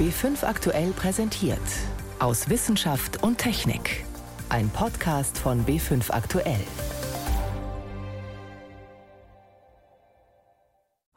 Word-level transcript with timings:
B5 0.00 0.44
aktuell 0.46 0.92
präsentiert. 0.92 1.58
Aus 2.20 2.48
Wissenschaft 2.48 3.22
und 3.22 3.36
Technik. 3.36 4.06
Ein 4.48 4.70
Podcast 4.70 5.36
von 5.36 5.66
B5 5.66 6.10
aktuell. 6.10 6.64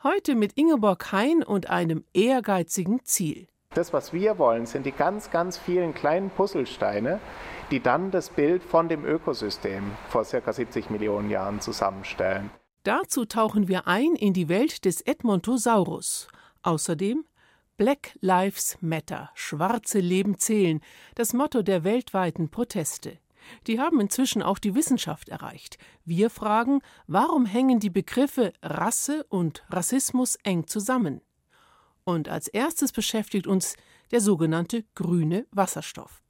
Heute 0.04 0.36
mit 0.36 0.58
Ingeborg 0.58 1.14
Hein 1.14 1.44
und 1.44 1.70
einem 1.70 2.04
ehrgeizigen 2.14 3.06
Ziel. 3.06 3.48
Das, 3.74 3.94
was 3.94 4.12
wir 4.12 4.38
wollen, 4.38 4.66
sind 4.66 4.86
die 4.86 4.92
ganz, 4.92 5.32
ganz 5.32 5.58
vielen 5.58 5.94
kleinen 5.94 6.30
Puzzlesteine, 6.30 7.22
die 7.72 7.80
dann 7.80 8.12
das 8.12 8.32
Bild 8.32 8.62
von 8.64 8.90
dem 8.90 9.06
Ökosystem 9.06 9.94
vor 10.10 10.26
ca. 10.26 10.52
70 10.52 10.90
Millionen 10.90 11.30
Jahren 11.30 11.62
zusammenstellen. 11.62 12.52
Dazu 12.84 13.24
tauchen 13.24 13.70
wir 13.70 13.88
ein 13.88 14.18
in 14.18 14.34
die 14.34 14.50
Welt 14.50 14.84
des 14.84 15.00
Edmontosaurus. 15.00 16.28
Außerdem 16.64 17.24
Black 17.76 18.16
Lives 18.22 18.78
Matter, 18.82 19.32
schwarze 19.34 20.00
Leben 20.00 20.38
zählen, 20.38 20.80
das 21.16 21.34
Motto 21.34 21.64
der 21.64 21.84
weltweiten 21.84 22.50
Proteste. 22.50 23.18
Die 23.66 23.80
haben 23.80 24.00
inzwischen 24.00 24.44
auch 24.44 24.60
die 24.60 24.76
Wissenschaft 24.76 25.30
erreicht. 25.30 25.80
Wir 26.06 26.30
fragen, 26.30 26.82
warum 27.08 27.48
hängen 27.48 27.80
die 27.80 27.90
Begriffe 27.90 28.54
Rasse 28.62 29.24
und 29.24 29.64
Rassismus 29.70 30.36
eng 30.44 30.68
zusammen? 30.68 31.22
Und 32.04 32.30
als 32.30 32.48
erstes 32.48 32.92
beschäftigt 32.92 33.48
uns 33.48 33.76
der 34.12 34.22
sogenannte 34.22 34.86
grüne 34.94 35.48
Wasserstoff. 35.50 36.22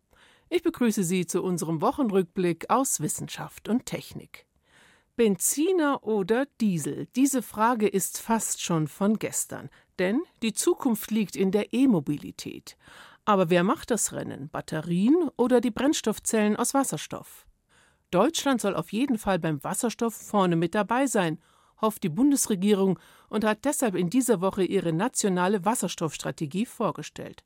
Ich 0.47 0.63
begrüße 0.63 1.03
Sie 1.03 1.25
zu 1.25 1.43
unserem 1.43 1.81
Wochenrückblick 1.81 2.69
aus 2.69 3.01
Wissenschaft 3.01 3.67
und 3.67 3.85
Technik. 3.85 4.45
Benziner 5.17 6.03
oder 6.03 6.47
Diesel? 6.61 7.07
Diese 7.15 7.41
Frage 7.41 7.87
ist 7.87 8.19
fast 8.19 8.61
schon 8.61 8.87
von 8.87 9.19
gestern, 9.19 9.69
denn 10.03 10.21
die 10.41 10.51
Zukunft 10.51 11.11
liegt 11.11 11.37
in 11.37 11.51
der 11.51 11.73
E-Mobilität. 11.73 12.75
Aber 13.23 13.49
wer 13.49 13.63
macht 13.63 13.89
das 13.89 14.11
Rennen? 14.11 14.49
Batterien 14.49 15.29
oder 15.37 15.61
die 15.61 15.71
Brennstoffzellen 15.71 16.57
aus 16.57 16.73
Wasserstoff? 16.73 17.45
Deutschland 18.11 18.59
soll 18.59 18.75
auf 18.75 18.91
jeden 18.91 19.17
Fall 19.17 19.39
beim 19.39 19.63
Wasserstoff 19.63 20.13
vorne 20.13 20.57
mit 20.57 20.75
dabei 20.75 21.07
sein, 21.07 21.39
hofft 21.79 22.03
die 22.03 22.09
Bundesregierung 22.09 22.99
und 23.29 23.45
hat 23.45 23.63
deshalb 23.63 23.95
in 23.95 24.09
dieser 24.09 24.41
Woche 24.41 24.65
ihre 24.65 24.91
nationale 24.91 25.63
Wasserstoffstrategie 25.63 26.65
vorgestellt 26.65 27.45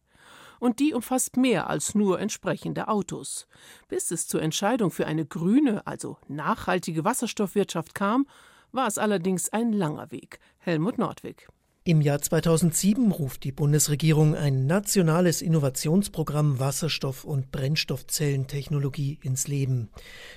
und 0.60 0.80
die 0.80 0.96
umfasst 0.96 1.38
mehr 1.38 1.70
als 1.70 1.94
nur 1.94 2.20
entsprechende 2.20 2.88
Autos. 2.88 3.48
Bis 3.88 4.10
es 4.10 4.28
zur 4.28 4.42
Entscheidung 4.42 4.90
für 4.90 5.06
eine 5.06 5.28
grüne, 5.28 5.86
also 5.86 6.18
nachhaltige 6.28 7.06
Wasserstoffwirtschaft 7.06 7.94
kam, 7.94 8.26
war 8.72 8.88
es 8.88 8.98
allerdings 8.98 9.50
ein 9.50 9.72
langer 9.72 10.10
Weg. 10.10 10.40
Helmut 10.58 10.98
Nordwig. 10.98 11.48
Im 11.88 12.02
Jahr 12.02 12.22
2007 12.22 13.14
ruft 13.14 13.46
die 13.46 13.54
Bundesregierung 13.54 14.36
ein 14.36 14.68
nationales 14.68 15.42
Innovationsprogramm 15.42 16.60
Wasserstoff- 16.60 17.24
und 17.24 17.50
Brennstoffzellentechnologie 17.54 19.20
ins 19.24 19.48
Leben. 19.48 19.88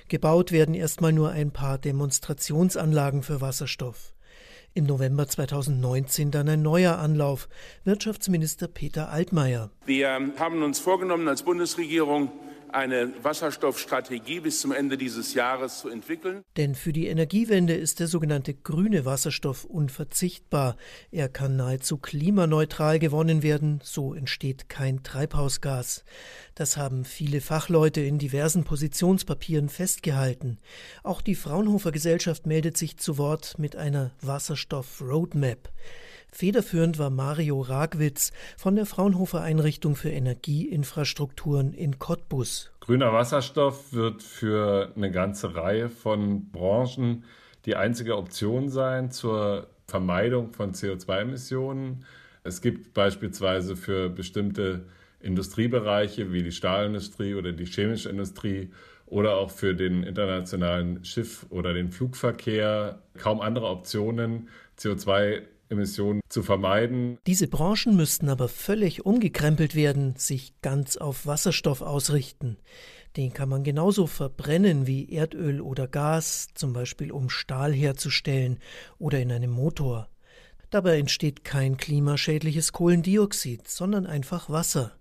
Gebaut 0.07 0.53
werden 0.53 0.73
erstmal 0.73 1.11
nur 1.11 1.31
ein 1.31 1.51
paar 1.51 1.77
Demonstrationsanlagen 1.77 3.21
für 3.21 3.41
Wasserstoff. 3.41 4.13
Im 4.73 4.85
November 4.85 5.27
2019 5.27 6.31
dann 6.31 6.47
ein 6.47 6.61
neuer 6.61 6.99
Anlauf. 6.99 7.49
Wirtschaftsminister 7.83 8.69
Peter 8.69 9.09
Altmaier. 9.09 9.71
Wir 9.85 10.31
haben 10.39 10.63
uns 10.63 10.79
vorgenommen 10.79 11.27
als 11.27 11.43
Bundesregierung, 11.43 12.31
eine 12.73 13.11
Wasserstoffstrategie 13.23 14.39
bis 14.39 14.61
zum 14.61 14.71
Ende 14.71 14.97
dieses 14.97 15.33
Jahres 15.33 15.79
zu 15.79 15.89
entwickeln. 15.89 16.43
Denn 16.57 16.75
für 16.75 16.93
die 16.93 17.07
Energiewende 17.07 17.73
ist 17.73 17.99
der 17.99 18.07
sogenannte 18.07 18.53
grüne 18.53 19.05
Wasserstoff 19.05 19.65
unverzichtbar. 19.65 20.75
Er 21.11 21.29
kann 21.29 21.55
nahezu 21.55 21.97
klimaneutral 21.97 22.99
gewonnen 22.99 23.43
werden, 23.43 23.79
so 23.83 24.13
entsteht 24.13 24.69
kein 24.69 25.03
Treibhausgas. 25.03 26.03
Das 26.55 26.77
haben 26.77 27.05
viele 27.05 27.41
Fachleute 27.41 28.01
in 28.01 28.17
diversen 28.17 28.63
Positionspapieren 28.63 29.69
festgehalten. 29.69 30.59
Auch 31.03 31.21
die 31.21 31.35
Fraunhofer 31.35 31.91
Gesellschaft 31.91 32.45
meldet 32.45 32.77
sich 32.77 32.97
zu 32.97 33.17
Wort 33.17 33.57
mit 33.57 33.75
einer 33.75 34.11
Wasserstoff-Roadmap. 34.21 35.69
Federführend 36.31 36.97
war 36.97 37.09
Mario 37.09 37.59
Ragwitz 37.61 38.31
von 38.57 38.75
der 38.75 38.85
Fraunhofer 38.85 39.41
Einrichtung 39.41 39.95
für 39.95 40.09
Energieinfrastrukturen 40.09 41.73
in 41.73 41.99
Cottbus. 41.99 42.71
Grüner 42.79 43.13
Wasserstoff 43.13 43.91
wird 43.93 44.23
für 44.23 44.91
eine 44.95 45.11
ganze 45.11 45.55
Reihe 45.55 45.89
von 45.89 46.49
Branchen 46.51 47.25
die 47.65 47.75
einzige 47.75 48.17
Option 48.17 48.69
sein 48.69 49.11
zur 49.11 49.67
Vermeidung 49.87 50.53
von 50.53 50.73
CO2-Emissionen. 50.73 52.05
Es 52.43 52.61
gibt 52.61 52.93
beispielsweise 52.93 53.75
für 53.75 54.09
bestimmte 54.09 54.85
Industriebereiche 55.19 56.31
wie 56.31 56.43
die 56.43 56.51
Stahlindustrie 56.51 57.35
oder 57.35 57.51
die 57.51 57.65
chemische 57.65 58.09
Industrie 58.09 58.71
oder 59.05 59.35
auch 59.35 59.51
für 59.51 59.75
den 59.75 60.03
internationalen 60.03 61.03
Schiff- 61.03 61.45
oder 61.49 61.73
den 61.73 61.91
Flugverkehr 61.91 63.01
kaum 63.17 63.41
andere 63.41 63.67
Optionen, 63.67 64.47
CO2 64.79 65.41
Emissionen 65.71 66.21
zu 66.29 66.43
vermeiden. 66.43 67.17
Diese 67.25 67.47
Branchen 67.47 67.95
müssten 67.95 68.29
aber 68.29 68.47
völlig 68.47 69.05
umgekrempelt 69.05 69.73
werden, 69.73 70.15
sich 70.17 70.53
ganz 70.61 70.97
auf 70.97 71.25
Wasserstoff 71.25 71.81
ausrichten. 71.81 72.57
Den 73.17 73.33
kann 73.33 73.49
man 73.49 73.63
genauso 73.63 74.07
verbrennen 74.07 74.87
wie 74.87 75.09
Erdöl 75.11 75.59
oder 75.59 75.87
Gas, 75.87 76.49
zum 76.53 76.73
Beispiel 76.73 77.11
um 77.11 77.29
Stahl 77.29 77.73
herzustellen 77.73 78.59
oder 78.99 79.19
in 79.19 79.31
einem 79.31 79.51
Motor. 79.51 80.07
Dabei 80.69 80.99
entsteht 80.99 81.43
kein 81.43 81.75
klimaschädliches 81.75 82.71
Kohlendioxid, 82.71 83.67
sondern 83.67 84.05
einfach 84.05 84.49
Wasser. 84.49 84.93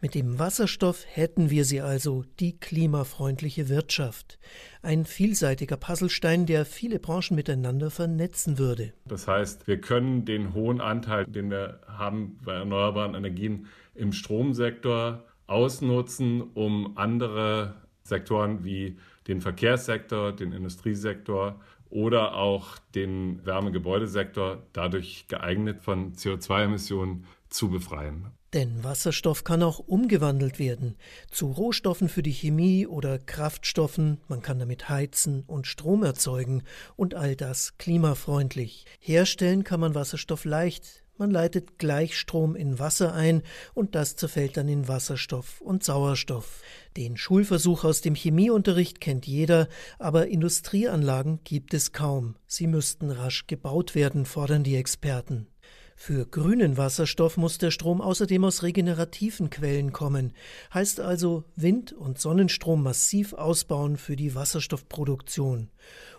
Mit 0.00 0.14
dem 0.14 0.38
Wasserstoff 0.38 1.04
hätten 1.08 1.50
wir 1.50 1.64
sie 1.64 1.80
also, 1.80 2.24
die 2.40 2.58
klimafreundliche 2.58 3.68
Wirtschaft. 3.68 4.38
Ein 4.82 5.04
vielseitiger 5.04 5.76
Puzzlestein, 5.76 6.46
der 6.46 6.64
viele 6.64 6.98
Branchen 6.98 7.34
miteinander 7.34 7.90
vernetzen 7.90 8.58
würde. 8.58 8.92
Das 9.06 9.28
heißt, 9.28 9.66
wir 9.66 9.80
können 9.80 10.24
den 10.24 10.54
hohen 10.54 10.80
Anteil, 10.80 11.24
den 11.26 11.50
wir 11.50 11.80
haben 11.86 12.38
bei 12.44 12.54
erneuerbaren 12.54 13.14
Energien 13.14 13.66
im 13.94 14.12
Stromsektor 14.12 15.24
ausnutzen, 15.46 16.42
um 16.54 16.96
andere 16.96 17.74
Sektoren 18.02 18.64
wie 18.64 18.98
den 19.26 19.40
Verkehrssektor, 19.40 20.32
den 20.32 20.52
Industriesektor 20.52 21.60
oder 21.90 22.34
auch 22.34 22.78
den 22.94 23.44
Wärmegebäudesektor 23.46 24.62
dadurch 24.72 25.26
geeignet 25.28 25.80
von 25.80 26.14
CO2-Emissionen 26.14 27.24
zu 27.54 27.68
befreien. 27.70 28.32
Denn 28.52 28.84
Wasserstoff 28.84 29.42
kann 29.42 29.62
auch 29.62 29.78
umgewandelt 29.78 30.58
werden 30.58 30.96
zu 31.30 31.50
Rohstoffen 31.50 32.08
für 32.08 32.22
die 32.22 32.32
Chemie 32.32 32.86
oder 32.86 33.18
Kraftstoffen, 33.18 34.20
man 34.28 34.42
kann 34.42 34.58
damit 34.58 34.88
heizen 34.88 35.42
und 35.46 35.66
Strom 35.66 36.02
erzeugen 36.04 36.62
und 36.96 37.14
all 37.14 37.36
das 37.36 37.78
klimafreundlich. 37.78 38.86
Herstellen 39.00 39.64
kann 39.64 39.80
man 39.80 39.94
Wasserstoff 39.94 40.44
leicht, 40.44 41.04
man 41.16 41.30
leitet 41.30 41.78
Gleichstrom 41.78 42.56
in 42.56 42.80
Wasser 42.80 43.14
ein 43.14 43.42
und 43.72 43.94
das 43.94 44.16
zerfällt 44.16 44.56
dann 44.56 44.68
in 44.68 44.88
Wasserstoff 44.88 45.60
und 45.60 45.84
Sauerstoff. 45.84 46.60
Den 46.96 47.16
Schulversuch 47.16 47.84
aus 47.84 48.00
dem 48.00 48.16
Chemieunterricht 48.16 49.00
kennt 49.00 49.26
jeder, 49.26 49.68
aber 50.00 50.26
Industrieanlagen 50.26 51.40
gibt 51.44 51.72
es 51.72 51.92
kaum. 51.92 52.34
Sie 52.46 52.66
müssten 52.66 53.10
rasch 53.10 53.46
gebaut 53.46 53.94
werden, 53.94 54.26
fordern 54.26 54.64
die 54.64 54.74
Experten. 54.76 55.46
Für 55.96 56.26
grünen 56.26 56.76
Wasserstoff 56.76 57.36
muss 57.36 57.58
der 57.58 57.70
Strom 57.70 58.00
außerdem 58.00 58.44
aus 58.44 58.62
regenerativen 58.62 59.48
Quellen 59.48 59.92
kommen, 59.92 60.32
heißt 60.72 61.00
also 61.00 61.44
Wind- 61.56 61.92
und 61.92 62.18
Sonnenstrom 62.18 62.82
massiv 62.82 63.32
ausbauen 63.32 63.96
für 63.96 64.16
die 64.16 64.34
Wasserstoffproduktion 64.34 65.70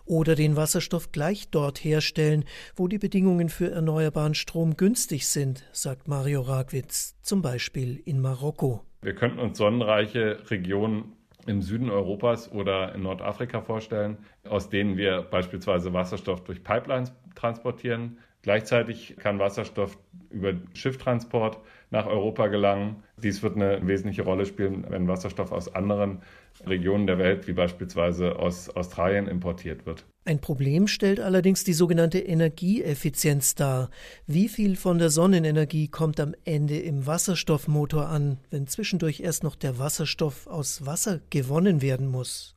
oder 0.06 0.34
den 0.34 0.56
Wasserstoff 0.56 1.12
gleich 1.12 1.50
dort 1.50 1.84
herstellen, 1.84 2.44
wo 2.74 2.88
die 2.88 2.98
Bedingungen 2.98 3.48
für 3.48 3.70
erneuerbaren 3.70 4.34
Strom 4.34 4.76
günstig 4.76 5.28
sind, 5.28 5.64
sagt 5.72 6.08
Mario 6.08 6.40
Ragwitz, 6.40 7.16
zum 7.22 7.42
Beispiel 7.42 7.96
in 8.04 8.20
Marokko. 8.20 8.82
Wir 9.02 9.14
könnten 9.14 9.38
uns 9.38 9.58
sonnenreiche 9.58 10.38
Regionen 10.50 11.12
im 11.46 11.62
Süden 11.62 11.90
Europas 11.90 12.50
oder 12.50 12.94
in 12.94 13.02
Nordafrika 13.02 13.60
vorstellen, 13.60 14.18
aus 14.48 14.68
denen 14.68 14.96
wir 14.96 15.22
beispielsweise 15.22 15.92
Wasserstoff 15.92 16.42
durch 16.44 16.62
Pipelines 16.62 17.12
transportieren. 17.34 18.18
Gleichzeitig 18.46 19.16
kann 19.18 19.40
Wasserstoff 19.40 19.98
über 20.30 20.52
Schifftransport 20.72 21.58
nach 21.90 22.06
Europa 22.06 22.46
gelangen. 22.46 23.02
Dies 23.20 23.42
wird 23.42 23.56
eine 23.56 23.84
wesentliche 23.88 24.22
Rolle 24.22 24.46
spielen, 24.46 24.86
wenn 24.88 25.08
Wasserstoff 25.08 25.50
aus 25.50 25.74
anderen 25.74 26.22
Regionen 26.64 27.08
der 27.08 27.18
Welt, 27.18 27.48
wie 27.48 27.54
beispielsweise 27.54 28.38
aus 28.38 28.70
Australien, 28.70 29.26
importiert 29.26 29.84
wird. 29.84 30.04
Ein 30.24 30.40
Problem 30.40 30.86
stellt 30.86 31.18
allerdings 31.18 31.64
die 31.64 31.72
sogenannte 31.72 32.20
Energieeffizienz 32.20 33.56
dar. 33.56 33.90
Wie 34.28 34.46
viel 34.46 34.76
von 34.76 34.98
der 35.00 35.10
Sonnenenergie 35.10 35.88
kommt 35.88 36.20
am 36.20 36.32
Ende 36.44 36.78
im 36.78 37.04
Wasserstoffmotor 37.04 38.06
an, 38.06 38.38
wenn 38.50 38.68
zwischendurch 38.68 39.18
erst 39.18 39.42
noch 39.42 39.56
der 39.56 39.80
Wasserstoff 39.80 40.46
aus 40.46 40.86
Wasser 40.86 41.18
gewonnen 41.30 41.82
werden 41.82 42.06
muss? 42.06 42.55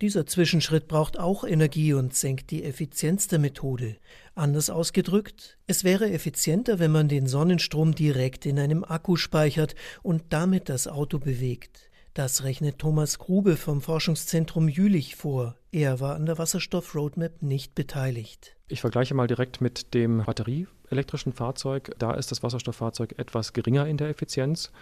Dieser 0.00 0.26
Zwischenschritt 0.26 0.88
braucht 0.88 1.18
auch 1.18 1.44
Energie 1.44 1.92
und 1.92 2.14
senkt 2.14 2.50
die 2.50 2.64
Effizienz 2.64 3.28
der 3.28 3.38
Methode. 3.38 3.96
Anders 4.34 4.70
ausgedrückt, 4.70 5.58
es 5.66 5.84
wäre 5.84 6.10
effizienter, 6.10 6.78
wenn 6.78 6.92
man 6.92 7.08
den 7.08 7.26
Sonnenstrom 7.26 7.94
direkt 7.94 8.46
in 8.46 8.58
einem 8.58 8.84
Akku 8.84 9.16
speichert 9.16 9.74
und 10.02 10.24
damit 10.30 10.68
das 10.68 10.88
Auto 10.88 11.18
bewegt. 11.18 11.90
Das 12.14 12.44
rechnet 12.44 12.78
Thomas 12.78 13.18
Grube 13.18 13.56
vom 13.56 13.80
Forschungszentrum 13.80 14.68
Jülich 14.68 15.16
vor. 15.16 15.56
Er 15.70 15.98
war 15.98 16.14
an 16.14 16.26
der 16.26 16.36
Wasserstoff-Roadmap 16.36 17.40
nicht 17.40 17.74
beteiligt. 17.74 18.54
Ich 18.68 18.82
vergleiche 18.82 19.14
mal 19.14 19.26
direkt 19.26 19.62
mit 19.62 19.94
dem 19.94 20.22
batterieelektrischen 20.24 21.32
Fahrzeug. 21.32 21.94
Da 21.98 22.12
ist 22.12 22.30
das 22.30 22.42
Wasserstofffahrzeug 22.42 23.18
etwas 23.18 23.54
geringer 23.54 23.86
in 23.86 23.96
der 23.96 24.10
Effizienz. 24.10 24.72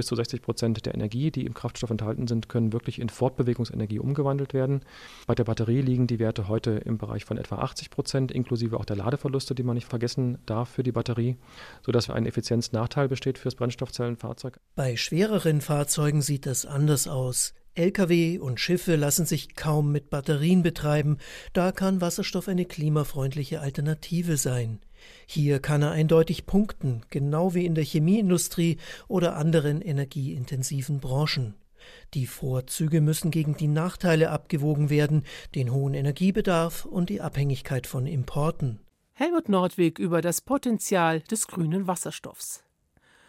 Bis 0.00 0.06
zu 0.06 0.16
60 0.16 0.40
Prozent 0.40 0.86
der 0.86 0.94
Energie, 0.94 1.30
die 1.30 1.44
im 1.44 1.52
Kraftstoff 1.52 1.90
enthalten 1.90 2.26
sind, 2.26 2.48
können 2.48 2.72
wirklich 2.72 3.02
in 3.02 3.10
Fortbewegungsenergie 3.10 3.98
umgewandelt 3.98 4.54
werden. 4.54 4.80
Bei 5.26 5.34
der 5.34 5.44
Batterie 5.44 5.82
liegen 5.82 6.06
die 6.06 6.18
Werte 6.18 6.48
heute 6.48 6.70
im 6.70 6.96
Bereich 6.96 7.26
von 7.26 7.36
etwa 7.36 7.56
80 7.56 7.90
Prozent, 7.90 8.32
inklusive 8.32 8.78
auch 8.80 8.86
der 8.86 8.96
Ladeverluste, 8.96 9.54
die 9.54 9.62
man 9.62 9.74
nicht 9.74 9.86
vergessen 9.86 10.38
darf 10.46 10.70
für 10.70 10.82
die 10.82 10.92
Batterie, 10.92 11.36
sodass 11.84 12.08
ein 12.08 12.24
Effizienznachteil 12.24 13.08
besteht 13.08 13.36
für 13.36 13.44
das 13.44 13.56
Brennstoffzellenfahrzeug. 13.56 14.58
Bei 14.74 14.96
schwereren 14.96 15.60
Fahrzeugen 15.60 16.22
sieht 16.22 16.46
das 16.46 16.64
anders 16.64 17.06
aus. 17.06 17.52
Lkw 17.74 18.38
und 18.38 18.58
Schiffe 18.58 18.96
lassen 18.96 19.26
sich 19.26 19.54
kaum 19.54 19.92
mit 19.92 20.08
Batterien 20.08 20.62
betreiben, 20.62 21.18
da 21.52 21.72
kann 21.72 22.00
Wasserstoff 22.00 22.48
eine 22.48 22.64
klimafreundliche 22.64 23.60
Alternative 23.60 24.38
sein. 24.38 24.80
Hier 25.26 25.60
kann 25.60 25.82
er 25.82 25.90
eindeutig 25.90 26.46
punkten, 26.46 27.02
genau 27.10 27.54
wie 27.54 27.66
in 27.66 27.74
der 27.74 27.84
Chemieindustrie 27.84 28.78
oder 29.08 29.36
anderen 29.36 29.80
energieintensiven 29.82 31.00
Branchen. 31.00 31.54
Die 32.14 32.26
Vorzüge 32.26 33.00
müssen 33.00 33.30
gegen 33.30 33.56
die 33.56 33.68
Nachteile 33.68 34.30
abgewogen 34.30 34.90
werden, 34.90 35.24
den 35.54 35.72
hohen 35.72 35.94
Energiebedarf 35.94 36.84
und 36.84 37.08
die 37.08 37.20
Abhängigkeit 37.20 37.86
von 37.86 38.06
Importen. 38.06 38.80
Helmut 39.12 39.48
Nordweg 39.48 39.98
über 39.98 40.20
das 40.20 40.40
Potenzial 40.40 41.20
des 41.20 41.46
grünen 41.46 41.86
Wasserstoffs. 41.86 42.64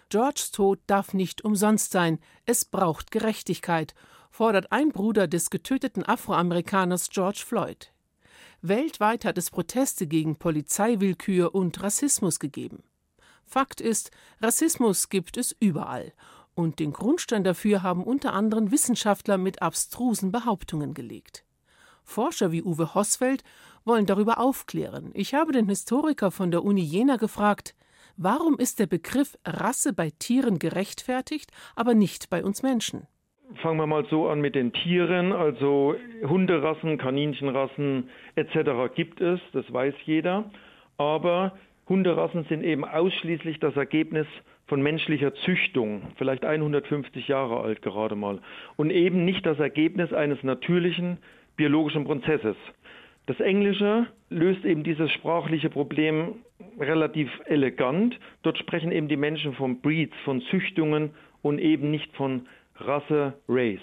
Georges 0.10 0.52
Tod 0.52 0.80
darf 0.88 1.14
nicht 1.14 1.44
umsonst 1.44 1.92
sein, 1.92 2.20
es 2.46 2.66
braucht 2.66 3.12
Gerechtigkeit, 3.12 3.94
fordert 4.30 4.72
ein 4.72 4.90
Bruder 4.90 5.28
des 5.28 5.50
getöteten 5.50 6.06
Afroamerikaners 6.06 7.10
George 7.10 7.44
Floyd. 7.46 7.92
Weltweit 8.64 9.26
hat 9.26 9.40
es 9.40 9.50
Proteste 9.50 10.06
gegen 10.06 10.36
Polizeiwillkür 10.36 11.56
und 11.56 11.82
Rassismus 11.82 12.40
gegeben. 12.40 12.84
Fakt 13.44 13.82
ist, 13.82 14.12
Rassismus 14.40 15.10
gibt 15.10 15.36
es 15.38 15.56
überall. 15.60 16.14
Und 16.54 16.78
den 16.78 16.94
Grundstein 16.94 17.44
dafür 17.44 17.82
haben 17.82 18.04
unter 18.04 18.34
anderem 18.34 18.72
Wissenschaftler 18.72 19.40
mit 19.40 19.64
abstrusen 19.64 20.32
Behauptungen 20.32 20.94
gelegt. 20.94 21.44
Forscher 22.04 22.52
wie 22.52 22.62
Uwe 22.62 22.94
Hosfeld 22.94 23.44
wollen 23.84 24.06
darüber 24.06 24.40
aufklären. 24.40 25.10
Ich 25.16 25.34
habe 25.34 25.54
den 25.54 25.68
Historiker 25.68 26.30
von 26.30 26.52
der 26.52 26.64
Uni 26.64 26.82
Jena 26.82 27.16
gefragt, 27.16 27.76
warum 28.16 28.60
ist 28.60 28.78
der 28.78 28.88
Begriff 28.88 29.40
Rasse 29.44 29.92
bei 29.92 30.12
Tieren 30.12 30.60
gerechtfertigt, 30.60 31.52
aber 31.76 31.96
nicht 31.96 32.30
bei 32.30 32.44
uns 32.44 32.62
Menschen? 32.62 33.08
Fangen 33.56 33.78
wir 33.78 33.88
mal 33.88 34.06
so 34.06 34.28
an 34.28 34.42
mit 34.42 34.56
den 34.56 34.74
Tieren, 34.74 35.32
also 35.34 35.96
Hunderassen, 36.24 36.98
Kaninchenrassen 36.98 38.10
etc. 38.36 38.94
gibt 38.96 39.22
es, 39.22 39.40
das 39.54 39.72
weiß 39.72 39.94
jeder, 40.06 40.50
aber 40.98 41.54
Hunderassen 41.90 42.46
sind 42.46 42.64
eben 42.64 42.86
ausschließlich 42.86 43.60
das 43.60 43.76
Ergebnis 43.76 44.28
von 44.68 44.82
menschlicher 44.82 45.34
Züchtung, 45.36 46.04
vielleicht 46.16 46.46
150 46.46 47.28
Jahre 47.28 47.60
alt 47.62 47.82
gerade 47.82 48.16
mal, 48.16 48.40
und 48.78 48.90
eben 48.90 49.26
nicht 49.26 49.46
das 49.46 49.60
Ergebnis 49.60 50.14
eines 50.14 50.42
natürlichen 50.44 51.18
biologischen 51.58 52.06
Prozesses. 52.06 52.56
Das 53.26 53.40
Englische 53.40 54.08
löst 54.30 54.66
eben 54.66 54.84
dieses 54.84 55.12
sprachliche 55.12 55.70
Problem 55.70 56.36
relativ 56.80 57.30
elegant. 57.46 58.20
Dort 58.42 58.58
sprechen 58.58 58.92
eben 58.92 59.08
die 59.08 59.18
Menschen 59.18 59.54
von 59.54 59.80
Breeds, 59.82 60.16
von 60.26 60.42
Züchtungen 60.44 61.12
und 61.42 61.60
eben 61.60 61.92
nicht 61.92 62.16
von 62.16 62.48
Rasse, 62.88 63.34
Race. 63.48 63.80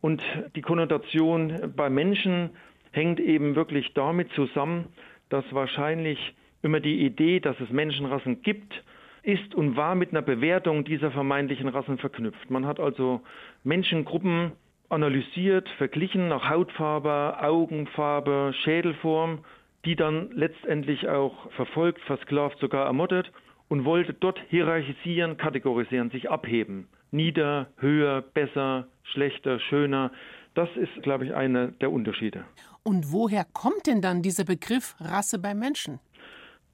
Und 0.00 0.22
die 0.54 0.62
Konnotation 0.62 1.72
bei 1.76 1.90
Menschen 1.90 2.50
hängt 2.92 3.20
eben 3.20 3.56
wirklich 3.56 3.92
damit 3.94 4.30
zusammen, 4.32 4.86
dass 5.28 5.44
wahrscheinlich 5.52 6.34
immer 6.62 6.80
die 6.80 7.04
Idee, 7.04 7.40
dass 7.40 7.58
es 7.60 7.70
Menschenrassen 7.70 8.42
gibt, 8.42 8.82
ist 9.22 9.54
und 9.54 9.76
war 9.76 9.94
mit 9.94 10.10
einer 10.10 10.22
Bewertung 10.22 10.84
dieser 10.84 11.10
vermeintlichen 11.10 11.68
Rassen 11.68 11.98
verknüpft. 11.98 12.50
Man 12.50 12.66
hat 12.66 12.80
also 12.80 13.20
Menschengruppen 13.64 14.52
analysiert, 14.88 15.68
verglichen 15.76 16.28
nach 16.28 16.48
Hautfarbe, 16.48 17.36
Augenfarbe, 17.42 18.54
Schädelform, 18.62 19.40
die 19.84 19.96
dann 19.96 20.30
letztendlich 20.32 21.08
auch 21.08 21.50
verfolgt, 21.52 22.00
versklavt, 22.02 22.58
sogar 22.58 22.86
ermordet 22.86 23.30
und 23.68 23.84
wollte 23.84 24.14
dort 24.14 24.40
hierarchisieren, 24.48 25.36
kategorisieren, 25.36 26.10
sich 26.10 26.30
abheben 26.30 26.88
nieder, 27.10 27.68
höher, 27.76 28.22
besser, 28.22 28.86
schlechter, 29.02 29.58
schöner. 29.60 30.10
Das 30.54 30.68
ist, 30.76 31.02
glaube 31.02 31.24
ich, 31.24 31.34
einer 31.34 31.68
der 31.68 31.92
Unterschiede. 31.92 32.44
Und 32.82 33.12
woher 33.12 33.44
kommt 33.52 33.86
denn 33.86 34.00
dann 34.00 34.22
dieser 34.22 34.44
Begriff 34.44 34.96
Rasse 35.00 35.38
bei 35.38 35.54
Menschen? 35.54 36.00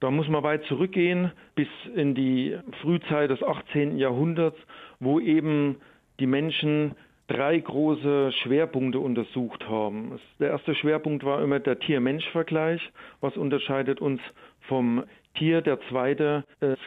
Da 0.01 0.11
muss 0.11 0.29
man 0.29 0.43
weit 0.43 0.65
zurückgehen 0.67 1.33
bis 1.55 1.69
in 1.95 2.15
die 2.15 2.59
Frühzeit 2.83 3.31
des 3.31 3.43
18. 3.43 3.97
Jahrhunderts, 3.97 4.59
wo 5.01 5.19
eben 5.19 5.77
die 6.21 6.27
Menschen 6.27 6.95
drei 7.27 7.59
große 7.59 8.33
Schwerpunkte 8.43 8.99
untersucht 8.99 9.69
haben. 9.69 10.19
Der 10.39 10.51
erste 10.51 10.75
Schwerpunkt 10.75 11.25
war 11.25 11.43
immer 11.43 11.61
der 11.61 11.79
Tier-Mensch-Vergleich. 11.79 12.81
Was 13.21 13.37
unterscheidet 13.37 14.01
uns 14.01 14.21
vom 14.69 15.05
Tier. 15.35 15.63
Der 15.63 15.81
zweite, 15.89 16.45
es 16.61 16.79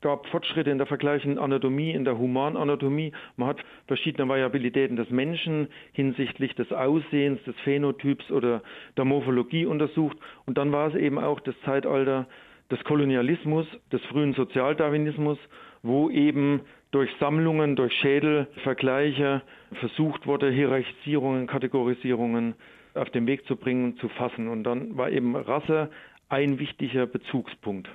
gab 0.00 0.26
Fortschritte 0.28 0.70
in 0.70 0.78
der 0.78 0.86
vergleichenden 0.86 1.38
Anatomie, 1.38 1.90
in 1.90 2.04
der 2.04 2.18
Humananatomie. 2.18 3.12
Man 3.36 3.48
hat 3.48 3.58
verschiedene 3.88 4.28
Variabilitäten 4.28 4.96
des 4.96 5.10
Menschen 5.10 5.68
hinsichtlich 5.92 6.54
des 6.54 6.72
Aussehens, 6.72 7.42
des 7.44 7.56
Phänotyps 7.64 8.30
oder 8.30 8.62
der 8.96 9.04
Morphologie 9.04 9.66
untersucht. 9.66 10.16
Und 10.46 10.56
dann 10.56 10.72
war 10.72 10.88
es 10.88 10.94
eben 10.94 11.18
auch 11.18 11.40
das 11.40 11.54
Zeitalter 11.64 12.26
des 12.70 12.82
Kolonialismus, 12.84 13.66
des 13.92 14.02
frühen 14.06 14.34
Sozialdarwinismus, 14.34 15.38
wo 15.86 16.10
eben 16.10 16.60
durch 16.90 17.10
Sammlungen, 17.20 17.76
durch 17.76 17.92
Schädelvergleiche 17.94 19.42
versucht 19.80 20.26
wurde, 20.26 20.50
Hierarchisierungen, 20.50 21.46
Kategorisierungen 21.46 22.54
auf 22.94 23.10
den 23.10 23.26
Weg 23.26 23.46
zu 23.46 23.56
bringen, 23.56 23.96
zu 23.98 24.08
fassen. 24.08 24.48
Und 24.48 24.64
dann 24.64 24.96
war 24.96 25.10
eben 25.10 25.36
Rasse 25.36 25.90
ein 26.28 26.58
wichtiger 26.58 27.06
Bezugspunkt. 27.06 27.88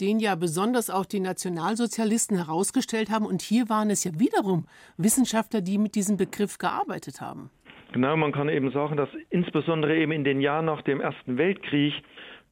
Den 0.00 0.18
ja 0.18 0.34
besonders 0.34 0.90
auch 0.90 1.04
die 1.04 1.20
Nationalsozialisten 1.20 2.36
herausgestellt 2.36 3.10
haben. 3.10 3.26
Und 3.26 3.42
hier 3.42 3.68
waren 3.68 3.90
es 3.90 4.04
ja 4.04 4.12
wiederum 4.18 4.66
Wissenschaftler, 4.96 5.60
die 5.60 5.78
mit 5.78 5.94
diesem 5.94 6.16
Begriff 6.16 6.58
gearbeitet 6.58 7.20
haben. 7.20 7.50
Genau, 7.92 8.16
man 8.16 8.32
kann 8.32 8.48
eben 8.48 8.72
sagen, 8.72 8.96
dass 8.96 9.08
insbesondere 9.30 9.96
eben 9.96 10.12
in 10.12 10.24
den 10.24 10.40
Jahren 10.40 10.64
nach 10.64 10.82
dem 10.82 11.00
Ersten 11.00 11.38
Weltkrieg 11.38 11.94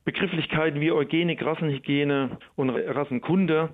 Begrifflichkeiten 0.04 0.80
wie 0.80 0.92
Eugenik, 0.92 1.44
Rassenhygiene 1.44 2.38
und 2.56 2.70
Rassenkunde 2.70 3.70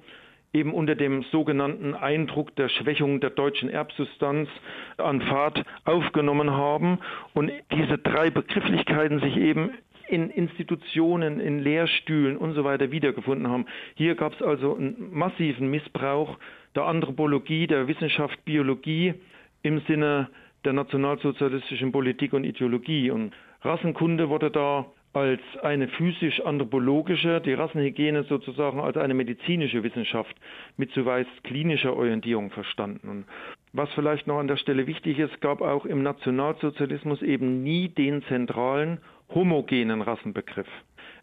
eben 0.53 0.73
unter 0.73 0.95
dem 0.95 1.23
sogenannten 1.25 1.95
Eindruck 1.95 2.55
der 2.57 2.69
Schwächung 2.69 3.21
der 3.21 3.31
deutschen 3.31 3.69
Erbsubstanz 3.69 4.49
an 4.97 5.21
Fahrt 5.23 5.63
aufgenommen 5.85 6.51
haben 6.51 6.99
und 7.35 7.53
diese 7.73 7.99
drei 7.99 8.31
Begrifflichkeiten 8.31 9.21
sich 9.21 9.37
eben 9.37 9.71
in 10.09 10.31
Institutionen, 10.31 11.39
in 11.39 11.59
Lehrstühlen 11.59 12.37
und 12.37 12.55
so 12.55 12.65
weiter 12.65 12.91
wiedergefunden 12.91 13.49
haben. 13.49 13.67
Hier 13.95 14.15
gab 14.15 14.33
es 14.33 14.43
also 14.43 14.75
einen 14.75 15.11
massiven 15.13 15.71
Missbrauch 15.71 16.39
der 16.75 16.85
Anthropologie, 16.85 17.67
der 17.67 17.89
Wissenschaft 17.89 18.43
Biologie 18.45 19.15
im 19.63 19.81
Sinne 19.81 20.29
der 20.65 20.73
nationalsozialistischen 20.73 21.93
Politik 21.93 22.33
und 22.33 22.45
Ideologie. 22.45 23.11
Und 23.11 23.35
Rassenkunde 23.63 24.29
wurde 24.29 24.51
da 24.51 24.87
als 25.13 25.41
eine 25.63 25.89
physisch-anthropologische, 25.89 27.41
die 27.41 27.55
Rassenhygiene 27.55 28.25
sozusagen 28.25 28.81
als 28.81 28.97
eine 28.97 29.15
medizinische 29.15 29.83
Wissenschaft 29.83 30.37
mit 30.77 30.91
zuweist 30.93 31.31
klinischer 31.45 31.97
Orientierung 31.97 32.51
verstanden. 32.51 33.09
Und 33.09 33.25
was 33.73 33.91
vielleicht 33.95 34.27
noch 34.27 34.39
an 34.39 34.49
der 34.49 34.57
Stelle 34.57 34.87
wichtig 34.87 35.19
ist, 35.19 35.41
gab 35.41 35.61
auch 35.61 35.87
im 35.87 36.03
Nationalsozialismus 36.03 37.23
eben 37.23 37.63
nie 37.63 37.89
den 37.89 38.23
zentralen 38.25 39.01
homogenen 39.35 40.03
Rassenbegriff. 40.03 40.69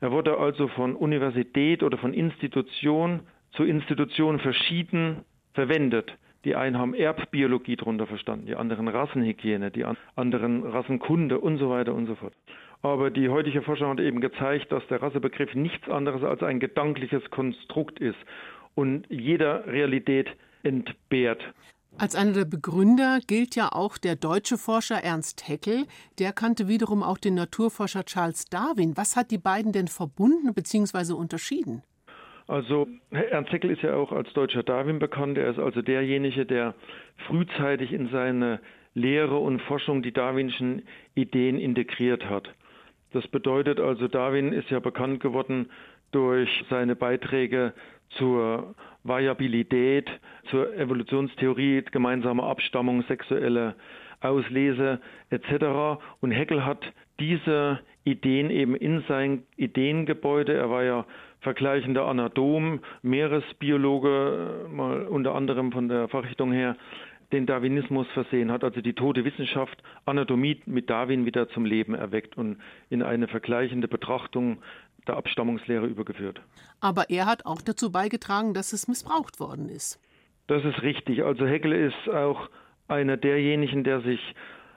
Er 0.01 0.11
wurde 0.11 0.37
also 0.37 0.67
von 0.67 0.95
Universität 0.95 1.83
oder 1.83 1.97
von 1.97 2.13
Institution 2.13 3.21
zu 3.51 3.63
Institution 3.63 4.39
verschieden 4.39 5.23
verwendet. 5.53 6.15
Die 6.43 6.55
einen 6.55 6.77
haben 6.77 6.93
Erbbiologie 6.93 7.75
darunter 7.75 8.05
verstanden, 8.05 8.45
die 8.45 8.55
anderen 8.55 8.87
Rassenhygiene, 8.87 9.71
die 9.71 9.85
anderen 10.15 10.63
Rassenkunde 10.63 11.39
und 11.39 11.57
so 11.57 11.69
weiter 11.71 11.95
und 11.95 12.05
so 12.05 12.15
fort. 12.15 12.33
Aber 12.85 13.09
die 13.09 13.29
heutige 13.29 13.63
Forschung 13.63 13.89
hat 13.89 13.99
eben 13.99 14.21
gezeigt, 14.21 14.71
dass 14.71 14.85
der 14.89 15.01
Rassebegriff 15.01 15.55
nichts 15.55 15.89
anderes 15.89 16.23
als 16.23 16.43
ein 16.43 16.59
gedankliches 16.59 17.23
Konstrukt 17.31 17.99
ist 17.99 18.19
und 18.75 19.07
jeder 19.09 19.65
Realität 19.65 20.29
entbehrt. 20.61 21.41
Als 21.97 22.15
einer 22.15 22.33
der 22.33 22.45
Begründer 22.45 23.21
gilt 23.25 23.55
ja 23.55 23.69
auch 23.71 23.97
der 23.97 24.15
deutsche 24.15 24.59
Forscher 24.59 24.97
Ernst 25.03 25.49
Haeckel. 25.49 25.87
Der 26.19 26.31
kannte 26.31 26.67
wiederum 26.67 27.01
auch 27.01 27.17
den 27.17 27.33
Naturforscher 27.33 28.03
Charles 28.05 28.45
Darwin. 28.45 28.95
Was 28.95 29.15
hat 29.15 29.31
die 29.31 29.39
beiden 29.39 29.71
denn 29.71 29.87
verbunden 29.87 30.53
bzw. 30.53 31.13
unterschieden? 31.13 31.81
Also 32.47 32.87
Ernst 33.09 33.51
Haeckel 33.51 33.71
ist 33.71 33.81
ja 33.81 33.95
auch 33.95 34.11
als 34.11 34.31
deutscher 34.33 34.61
Darwin 34.61 34.99
bekannt. 34.99 35.39
Er 35.39 35.49
ist 35.49 35.57
also 35.57 35.81
derjenige, 35.81 36.45
der 36.45 36.75
frühzeitig 37.25 37.91
in 37.91 38.09
seine 38.09 38.59
Lehre 38.93 39.39
und 39.39 39.59
Forschung 39.63 40.03
die 40.03 40.13
darwinschen 40.13 40.83
Ideen 41.15 41.57
integriert 41.57 42.29
hat. 42.29 42.53
Das 43.15 43.25
bedeutet 43.29 43.79
also, 43.79 44.09
Darwin 44.09 44.51
ist 44.51 44.69
ja 44.69 44.81
bekannt 44.81 45.21
geworden 45.21 45.69
durch 46.11 46.49
seine 46.69 46.97
Beiträge 46.97 47.71
zur 48.09 48.75
Variabilität, 49.05 50.11
zur 50.49 50.75
Evolutionstheorie, 50.75 51.81
gemeinsame 51.89 52.43
Abstammung, 52.43 53.03
sexuelle 53.03 53.75
Auslese 54.19 54.99
etc. 55.29 56.01
Und 56.19 56.31
Heckel 56.31 56.65
hat 56.65 56.91
diese 57.21 57.79
Ideen 58.03 58.49
eben 58.49 58.75
in 58.75 59.01
sein 59.07 59.43
Ideengebäude, 59.55 60.53
er 60.53 60.69
war 60.69 60.83
ja 60.83 61.05
vergleichender 61.39 62.07
Anatom, 62.07 62.81
Meeresbiologe, 63.01 64.67
mal 64.69 65.03
unter 65.03 65.35
anderem 65.35 65.71
von 65.71 65.87
der 65.87 66.09
Fachrichtung 66.09 66.51
her, 66.51 66.75
den 67.35 67.45
Darwinismus 67.45 68.07
versehen, 68.13 68.51
hat 68.51 68.63
also 68.63 68.81
die 68.81 68.93
tote 68.93 69.25
Wissenschaft 69.25 69.83
Anatomie 70.05 70.61
mit 70.65 70.89
Darwin 70.89 71.25
wieder 71.25 71.49
zum 71.49 71.65
Leben 71.65 71.93
erweckt 71.93 72.37
und 72.37 72.57
in 72.89 73.03
eine 73.03 73.27
vergleichende 73.27 73.87
Betrachtung 73.87 74.59
der 75.07 75.17
Abstammungslehre 75.17 75.85
übergeführt. 75.85 76.41
Aber 76.79 77.09
er 77.09 77.25
hat 77.25 77.45
auch 77.45 77.61
dazu 77.61 77.91
beigetragen, 77.91 78.53
dass 78.53 78.73
es 78.73 78.87
missbraucht 78.87 79.39
worden 79.39 79.69
ist. 79.69 79.99
Das 80.47 80.63
ist 80.63 80.81
richtig. 80.81 81.23
Also 81.23 81.45
Heckel 81.45 81.73
ist 81.73 82.09
auch 82.09 82.49
einer 82.87 83.17
derjenigen, 83.17 83.83
der 83.83 84.01
sich 84.01 84.19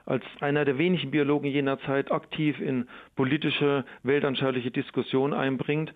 als 0.05 0.23
einer 0.41 0.65
der 0.65 0.77
wenigen 0.77 1.11
Biologen 1.11 1.49
jener 1.49 1.79
Zeit 1.81 2.11
aktiv 2.11 2.59
in 2.59 2.87
politische, 3.15 3.85
weltanschauliche 4.03 4.71
Diskussion 4.71 5.33
einbringt. 5.33 5.93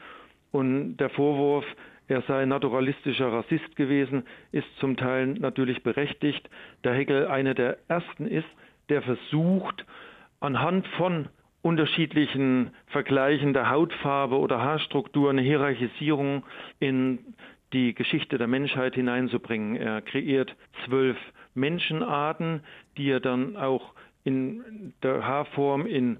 Und 0.51 0.98
der 0.98 1.10
Vorwurf, 1.10 1.65
er 2.08 2.22
sei 2.24 2.46
naturalistischer 2.46 3.32
Rassist 3.32 3.76
gewesen, 3.76 4.24
ist 4.52 4.68
zum 4.80 4.98
Teil 4.98 5.28
natürlich 5.28 5.84
berechtigt, 5.84 6.50
da 6.82 6.92
Hegel 6.92 7.28
einer 7.28 7.54
der 7.54 7.78
ersten 7.88 8.28
ist, 8.28 8.48
der 8.90 9.02
versucht, 9.02 9.86
anhand 10.40 10.88
von 10.98 11.30
unterschiedlichen 11.62 12.72
Vergleichen 12.88 13.54
der 13.54 13.70
Hautfarbe 13.70 14.38
oder 14.38 14.62
Haarstruktur 14.62 15.30
eine 15.30 15.42
Hierarchisierung 15.42 16.44
in 16.80 17.20
die 17.72 17.96
Geschichte 17.96 18.38
der 18.38 18.48
Menschheit 18.48 18.96
hineinzubringen. 18.96 19.78
Er 19.78 20.02
kreiert 20.02 20.56
zwölf 20.86 21.18
Menschenarten, 21.56 22.62
die 22.98 23.10
er 23.10 23.22
dann 23.22 23.56
auch 23.56 23.94
in 24.26 24.94
der 25.02 25.26
Haarform 25.26 25.86
in 25.86 26.20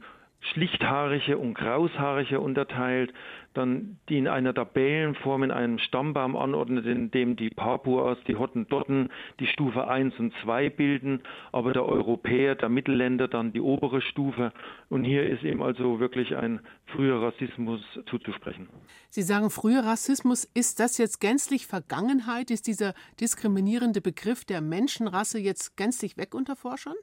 schlichthaarige 0.52 1.38
und 1.38 1.54
graushaarige 1.54 2.40
unterteilt, 2.40 3.14
dann 3.54 4.00
die 4.10 4.18
in 4.18 4.28
einer 4.28 4.54
Tabellenform 4.54 5.44
in 5.44 5.52
einem 5.52 5.80
Stammbaum 5.80 6.36
anordnet, 6.36 6.86
in 6.86 7.12
dem 7.12 7.36
die 7.36 7.50
Papuas, 7.50 8.18
die 8.28 8.36
Hottentotten 8.36 9.10
die 9.40 9.48
Stufe 9.48 9.88
1 9.88 10.18
und 10.20 10.34
2 10.44 10.70
bilden, 10.70 11.22
aber 11.52 11.74
der 11.74 11.86
Europäer, 11.86 12.56
der 12.56 12.70
Mittelländer 12.70 13.28
dann 13.28 13.54
die 13.54 13.62
obere 13.62 14.02
Stufe. 14.02 14.52
Und 14.90 15.04
hier 15.04 15.28
ist 15.30 15.44
ihm 15.44 15.62
also 15.62 16.00
wirklich 16.00 16.36
ein 16.36 16.60
früher 16.88 17.22
Rassismus 17.22 17.82
zuzusprechen. 18.08 18.68
Sie 19.10 19.22
sagen 19.22 19.50
früher 19.50 19.84
Rassismus, 19.84 20.46
ist 20.54 20.80
das 20.80 20.98
jetzt 20.98 21.20
gänzlich 21.20 21.68
Vergangenheit? 21.68 22.52
Ist 22.52 22.68
dieser 22.68 22.94
diskriminierende 23.20 24.02
Begriff 24.02 24.46
der 24.46 24.62
Menschenrasse 24.62 25.40
jetzt 25.40 25.78
gänzlich 25.78 26.18
weg 26.18 26.34
unter 26.34 26.56
Forschern? 26.56 26.96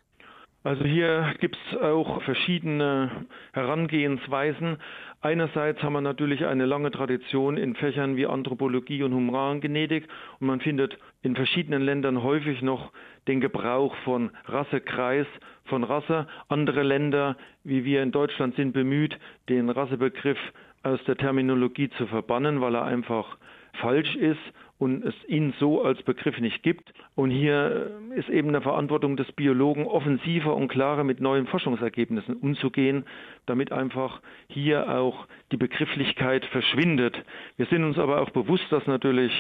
Also 0.62 0.84
hier 0.84 1.34
gibt 1.40 1.56
es 1.56 1.78
auch 1.78 2.20
verschiedene 2.22 3.26
Herangehensweisen. 3.54 4.76
Einerseits 5.22 5.82
haben 5.82 5.94
wir 5.94 6.02
natürlich 6.02 6.44
eine 6.44 6.66
lange 6.66 6.90
Tradition 6.90 7.56
in 7.56 7.74
Fächern 7.74 8.16
wie 8.16 8.26
Anthropologie 8.26 9.02
und 9.02 9.14
Humangenetik 9.14 10.06
und 10.38 10.46
man 10.48 10.60
findet 10.60 10.98
in 11.22 11.34
verschiedenen 11.34 11.80
Ländern 11.80 12.22
häufig 12.22 12.60
noch 12.60 12.92
den 13.26 13.40
Gebrauch 13.40 13.94
von 14.04 14.30
Rassekreis, 14.44 15.26
von 15.64 15.82
Rasse. 15.82 16.26
Andere 16.48 16.82
Länder, 16.82 17.36
wie 17.64 17.86
wir 17.86 18.02
in 18.02 18.12
Deutschland, 18.12 18.54
sind 18.56 18.72
bemüht, 18.72 19.18
den 19.48 19.70
Rassebegriff 19.70 20.38
aus 20.82 21.02
der 21.04 21.16
Terminologie 21.16 21.88
zu 21.96 22.06
verbannen, 22.06 22.60
weil 22.60 22.74
er 22.74 22.84
einfach 22.84 23.38
falsch 23.74 24.14
ist 24.16 24.40
und 24.80 25.04
es 25.04 25.14
ihn 25.28 25.52
so 25.60 25.82
als 25.84 26.02
Begriff 26.02 26.40
nicht 26.40 26.62
gibt. 26.62 26.92
Und 27.14 27.30
hier 27.30 28.00
ist 28.16 28.30
eben 28.30 28.48
eine 28.48 28.62
Verantwortung 28.62 29.16
des 29.16 29.30
Biologen, 29.32 29.86
offensiver 29.86 30.56
und 30.56 30.68
klarer 30.68 31.04
mit 31.04 31.20
neuen 31.20 31.46
Forschungsergebnissen 31.46 32.34
umzugehen, 32.36 33.04
damit 33.44 33.72
einfach 33.72 34.22
hier 34.48 34.88
auch 34.88 35.26
die 35.52 35.58
Begrifflichkeit 35.58 36.46
verschwindet. 36.46 37.22
Wir 37.58 37.66
sind 37.66 37.84
uns 37.84 37.98
aber 37.98 38.22
auch 38.22 38.30
bewusst, 38.30 38.64
dass 38.70 38.86
natürlich 38.86 39.32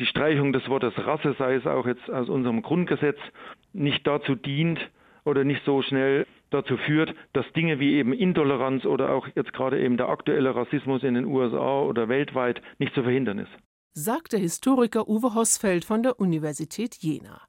die 0.00 0.06
Streichung 0.06 0.52
des 0.52 0.68
Wortes 0.68 0.94
Rasse, 1.06 1.36
sei 1.38 1.54
es 1.54 1.66
auch 1.68 1.86
jetzt 1.86 2.10
aus 2.10 2.28
unserem 2.28 2.60
Grundgesetz, 2.60 3.18
nicht 3.72 4.04
dazu 4.08 4.34
dient 4.34 4.80
oder 5.24 5.44
nicht 5.44 5.64
so 5.64 5.82
schnell 5.82 6.26
dazu 6.50 6.76
führt, 6.76 7.14
dass 7.32 7.50
Dinge 7.52 7.78
wie 7.78 7.94
eben 7.94 8.12
Intoleranz 8.12 8.84
oder 8.86 9.12
auch 9.12 9.28
jetzt 9.36 9.52
gerade 9.52 9.78
eben 9.80 9.96
der 9.96 10.08
aktuelle 10.08 10.52
Rassismus 10.52 11.04
in 11.04 11.14
den 11.14 11.26
USA 11.26 11.82
oder 11.82 12.08
weltweit 12.08 12.60
nicht 12.78 12.92
zu 12.94 13.04
verhindern 13.04 13.38
ist 13.38 13.52
sagt 13.94 14.32
der 14.32 14.40
Historiker 14.40 15.08
Uwe 15.08 15.34
Hosfeld 15.34 15.84
von 15.84 16.02
der 16.02 16.20
Universität 16.20 16.96
Jena. 16.96 17.42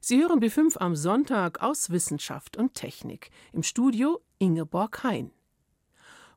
Sie 0.00 0.20
hören 0.20 0.40
B5 0.40 0.78
am 0.78 0.94
Sonntag 0.94 1.62
aus 1.62 1.90
Wissenschaft 1.90 2.56
und 2.56 2.74
Technik. 2.74 3.30
Im 3.52 3.62
Studio 3.62 4.20
Ingeborg 4.38 5.02
Hein. 5.02 5.32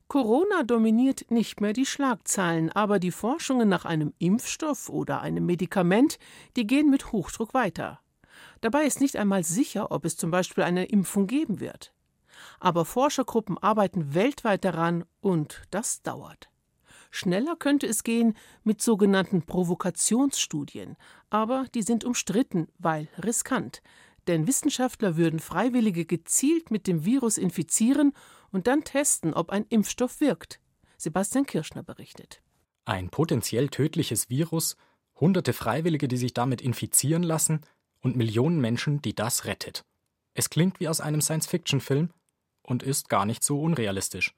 Corona 0.07 0.63
dominiert 0.63 1.29
nicht 1.29 1.61
mehr 1.61 1.73
die 1.73 1.85
Schlagzeilen, 1.85 2.71
aber 2.71 2.99
die 2.99 3.11
Forschungen 3.11 3.69
nach 3.69 3.85
einem 3.85 4.13
Impfstoff 4.19 4.89
oder 4.89 5.21
einem 5.21 5.45
Medikament, 5.45 6.17
die 6.55 6.67
gehen 6.67 6.89
mit 6.89 7.11
Hochdruck 7.11 7.53
weiter. 7.53 7.99
Dabei 8.61 8.85
ist 8.85 9.01
nicht 9.01 9.15
einmal 9.15 9.43
sicher, 9.43 9.91
ob 9.91 10.05
es 10.05 10.17
zum 10.17 10.31
Beispiel 10.31 10.63
eine 10.63 10.85
Impfung 10.85 11.27
geben 11.27 11.59
wird. 11.59 11.93
Aber 12.59 12.85
Forschergruppen 12.85 13.57
arbeiten 13.57 14.13
weltweit 14.13 14.65
daran 14.65 15.05
und 15.21 15.61
das 15.71 16.01
dauert. 16.01 16.49
Schneller 17.15 17.55
könnte 17.55 17.85
es 17.85 18.03
gehen 18.03 18.35
mit 18.63 18.81
sogenannten 18.81 19.43
Provokationsstudien, 19.43 20.97
aber 21.29 21.67
die 21.75 21.83
sind 21.83 22.03
umstritten, 22.05 22.69
weil 22.79 23.07
riskant. 23.19 23.83
Denn 24.25 24.47
Wissenschaftler 24.47 25.15
würden 25.15 25.39
Freiwillige 25.39 26.05
gezielt 26.05 26.71
mit 26.71 26.87
dem 26.87 27.05
Virus 27.05 27.37
infizieren 27.37 28.13
und 28.51 28.65
dann 28.65 28.83
testen, 28.83 29.35
ob 29.35 29.51
ein 29.51 29.67
Impfstoff 29.69 30.21
wirkt. 30.21 30.59
Sebastian 30.97 31.45
Kirschner 31.45 31.83
berichtet. 31.83 32.41
Ein 32.85 33.09
potenziell 33.09 33.69
tödliches 33.69 34.31
Virus, 34.31 34.75
hunderte 35.19 35.53
Freiwillige, 35.53 36.07
die 36.07 36.17
sich 36.17 36.33
damit 36.33 36.61
infizieren 36.61 37.21
lassen 37.21 37.61
und 38.01 38.15
Millionen 38.15 38.59
Menschen, 38.59 39.03
die 39.03 39.13
das 39.13 39.45
rettet. 39.45 39.85
Es 40.33 40.49
klingt 40.49 40.79
wie 40.79 40.87
aus 40.87 40.99
einem 40.99 41.21
Science-Fiction-Film 41.21 42.09
und 42.63 42.81
ist 42.81 43.07
gar 43.07 43.27
nicht 43.27 43.43
so 43.43 43.61
unrealistisch 43.61 44.33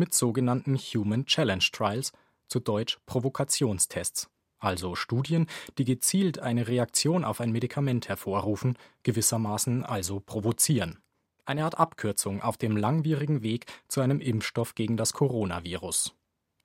mit 0.00 0.14
sogenannten 0.14 0.76
Human 0.76 1.26
Challenge 1.26 1.64
Trials, 1.70 2.12
zu 2.48 2.58
Deutsch 2.58 2.98
Provokationstests, 3.06 4.28
also 4.58 4.96
Studien, 4.96 5.46
die 5.78 5.84
gezielt 5.84 6.40
eine 6.40 6.66
Reaktion 6.66 7.24
auf 7.24 7.40
ein 7.40 7.52
Medikament 7.52 8.08
hervorrufen, 8.08 8.76
gewissermaßen 9.04 9.84
also 9.84 10.18
provozieren. 10.18 10.98
Eine 11.44 11.64
Art 11.64 11.78
Abkürzung 11.78 12.42
auf 12.42 12.56
dem 12.56 12.76
langwierigen 12.76 13.42
Weg 13.42 13.66
zu 13.88 14.00
einem 14.00 14.20
Impfstoff 14.20 14.74
gegen 14.74 14.96
das 14.96 15.12
Coronavirus. 15.12 16.14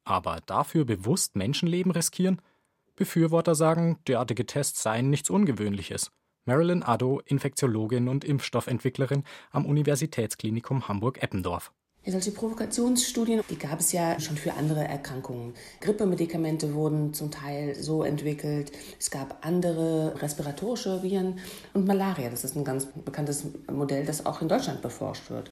Aber 0.03 0.41
dafür 0.45 0.85
bewusst 0.85 1.35
Menschenleben 1.35 1.91
riskieren? 1.91 2.41
Befürworter 2.95 3.55
sagen, 3.55 3.99
derartige 4.07 4.45
Tests 4.45 4.81
seien 4.81 5.09
nichts 5.09 5.29
Ungewöhnliches. 5.29 6.11
Marilyn 6.45 6.83
Addo, 6.83 7.21
Infektiologin 7.25 8.07
und 8.07 8.23
Impfstoffentwicklerin 8.23 9.23
am 9.51 9.65
Universitätsklinikum 9.65 10.87
Hamburg-Eppendorf. 10.87 11.73
Ja, 12.05 12.11
solche 12.11 12.31
Provokationsstudien, 12.31 13.41
die 13.49 13.57
gab 13.57 13.79
es 13.79 13.91
ja 13.91 14.19
schon 14.19 14.37
für 14.37 14.53
andere 14.53 14.83
Erkrankungen. 14.83 15.55
Grippemedikamente 15.81 16.75
wurden 16.75 17.15
zum 17.15 17.31
Teil 17.31 17.73
so 17.73 18.03
entwickelt. 18.03 18.71
Es 18.99 19.09
gab 19.09 19.43
andere 19.43 20.13
respiratorische 20.21 21.01
Viren 21.01 21.39
und 21.73 21.87
Malaria. 21.87 22.29
Das 22.29 22.43
ist 22.43 22.55
ein 22.55 22.63
ganz 22.63 22.85
bekanntes 22.85 23.47
Modell, 23.71 24.05
das 24.05 24.23
auch 24.23 24.43
in 24.43 24.47
Deutschland 24.49 24.83
beforscht 24.83 25.31
wird. 25.31 25.49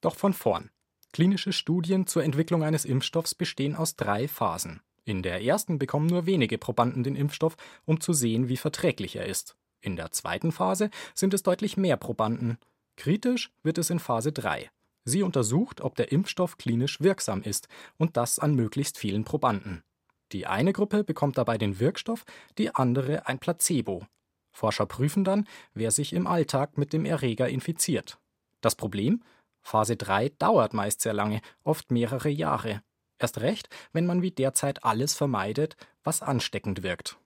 Doch 0.00 0.14
von 0.14 0.32
vorn. 0.32 0.70
Klinische 1.12 1.52
Studien 1.52 2.06
zur 2.06 2.22
Entwicklung 2.22 2.62
eines 2.62 2.84
Impfstoffs 2.84 3.34
bestehen 3.34 3.74
aus 3.74 3.96
drei 3.96 4.28
Phasen. 4.28 4.82
In 5.04 5.24
der 5.24 5.42
ersten 5.42 5.80
bekommen 5.80 6.06
nur 6.06 6.26
wenige 6.26 6.56
Probanden 6.56 7.02
den 7.02 7.16
Impfstoff, 7.16 7.56
um 7.84 8.00
zu 8.00 8.12
sehen, 8.12 8.48
wie 8.48 8.56
verträglich 8.56 9.16
er 9.16 9.26
ist. 9.26 9.56
In 9.80 9.96
der 9.96 10.12
zweiten 10.12 10.52
Phase 10.52 10.90
sind 11.14 11.34
es 11.34 11.42
deutlich 11.42 11.76
mehr 11.76 11.96
Probanden. 11.96 12.58
Kritisch 12.96 13.50
wird 13.64 13.78
es 13.78 13.90
in 13.90 13.98
Phase 13.98 14.30
3. 14.30 14.70
Sie 15.08 15.22
untersucht, 15.22 15.80
ob 15.80 15.94
der 15.94 16.10
Impfstoff 16.10 16.58
klinisch 16.58 17.00
wirksam 17.00 17.40
ist 17.42 17.68
und 17.96 18.16
das 18.16 18.40
an 18.40 18.54
möglichst 18.54 18.98
vielen 18.98 19.24
Probanden. 19.24 19.84
Die 20.32 20.46
eine 20.46 20.72
Gruppe 20.72 21.04
bekommt 21.04 21.38
dabei 21.38 21.56
den 21.58 21.78
Wirkstoff, 21.78 22.24
die 22.58 22.74
andere 22.74 23.26
ein 23.28 23.38
Placebo. 23.38 24.04
Forscher 24.50 24.86
prüfen 24.86 25.22
dann, 25.22 25.46
wer 25.74 25.92
sich 25.92 26.12
im 26.12 26.26
Alltag 26.26 26.76
mit 26.76 26.92
dem 26.92 27.04
Erreger 27.04 27.48
infiziert. 27.48 28.18
Das 28.60 28.74
Problem? 28.74 29.22
Phase 29.62 29.96
3 29.96 30.30
dauert 30.38 30.74
meist 30.74 31.00
sehr 31.02 31.14
lange, 31.14 31.40
oft 31.62 31.92
mehrere 31.92 32.28
Jahre. 32.28 32.82
Erst 33.18 33.40
recht, 33.40 33.68
wenn 33.92 34.06
man 34.06 34.22
wie 34.22 34.32
derzeit 34.32 34.84
alles 34.84 35.14
vermeidet, 35.14 35.76
was 36.02 36.20
ansteckend 36.20 36.82
wirkt. 36.82 37.18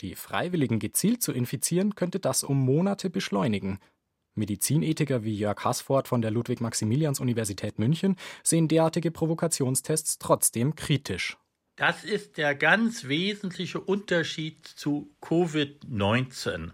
Die 0.00 0.14
Freiwilligen 0.14 0.78
gezielt 0.78 1.22
zu 1.22 1.32
infizieren, 1.32 1.94
könnte 1.94 2.20
das 2.20 2.44
um 2.44 2.58
Monate 2.58 3.10
beschleunigen. 3.10 3.78
Medizinethiker 4.36 5.24
wie 5.24 5.36
Jörg 5.36 5.64
Haßford 5.64 6.08
von 6.08 6.22
der 6.22 6.30
Ludwig-Maximilians-Universität 6.30 7.78
München 7.78 8.16
sehen 8.42 8.68
derartige 8.68 9.10
Provokationstests 9.10 10.18
trotzdem 10.18 10.74
kritisch. 10.76 11.36
Das 11.76 12.04
ist 12.04 12.38
der 12.38 12.54
ganz 12.54 13.04
wesentliche 13.04 13.80
Unterschied 13.80 14.66
zu 14.66 15.10
Covid-19. 15.20 16.70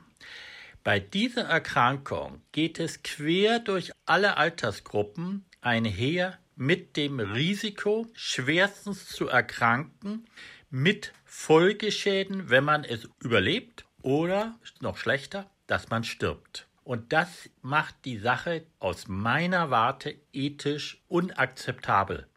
Bei 0.85 1.01
dieser 1.01 1.43
Erkrankung 1.43 2.43
geht 2.53 2.79
es 2.79 3.03
quer 3.03 3.59
durch 3.59 3.93
alle 4.05 4.37
Altersgruppen 4.37 5.45
einher 5.61 6.39
mit 6.57 6.97
dem 6.97 7.19
Risiko, 7.21 8.07
schwerstens 8.15 9.07
zu 9.07 9.29
erkranken, 9.29 10.27
mit 10.71 11.13
Folgeschäden, 11.25 12.51
wenn 12.51 12.65
man 12.65 12.85
es 12.85 13.09
überlebt 13.23 13.85
oder 14.03 14.59
noch 14.81 14.97
schlechter, 14.97 15.51
dass 15.67 15.89
man 15.91 16.05
stirbt. 16.05 16.69
Und 16.85 17.13
das 17.13 17.49
macht 17.61 18.05
die 18.05 18.19
Sache 18.19 18.67
aus 18.79 19.07
meiner 19.07 19.71
Warte 19.71 20.15
ethisch 20.33 21.03
unakzeptabel. 21.09 22.29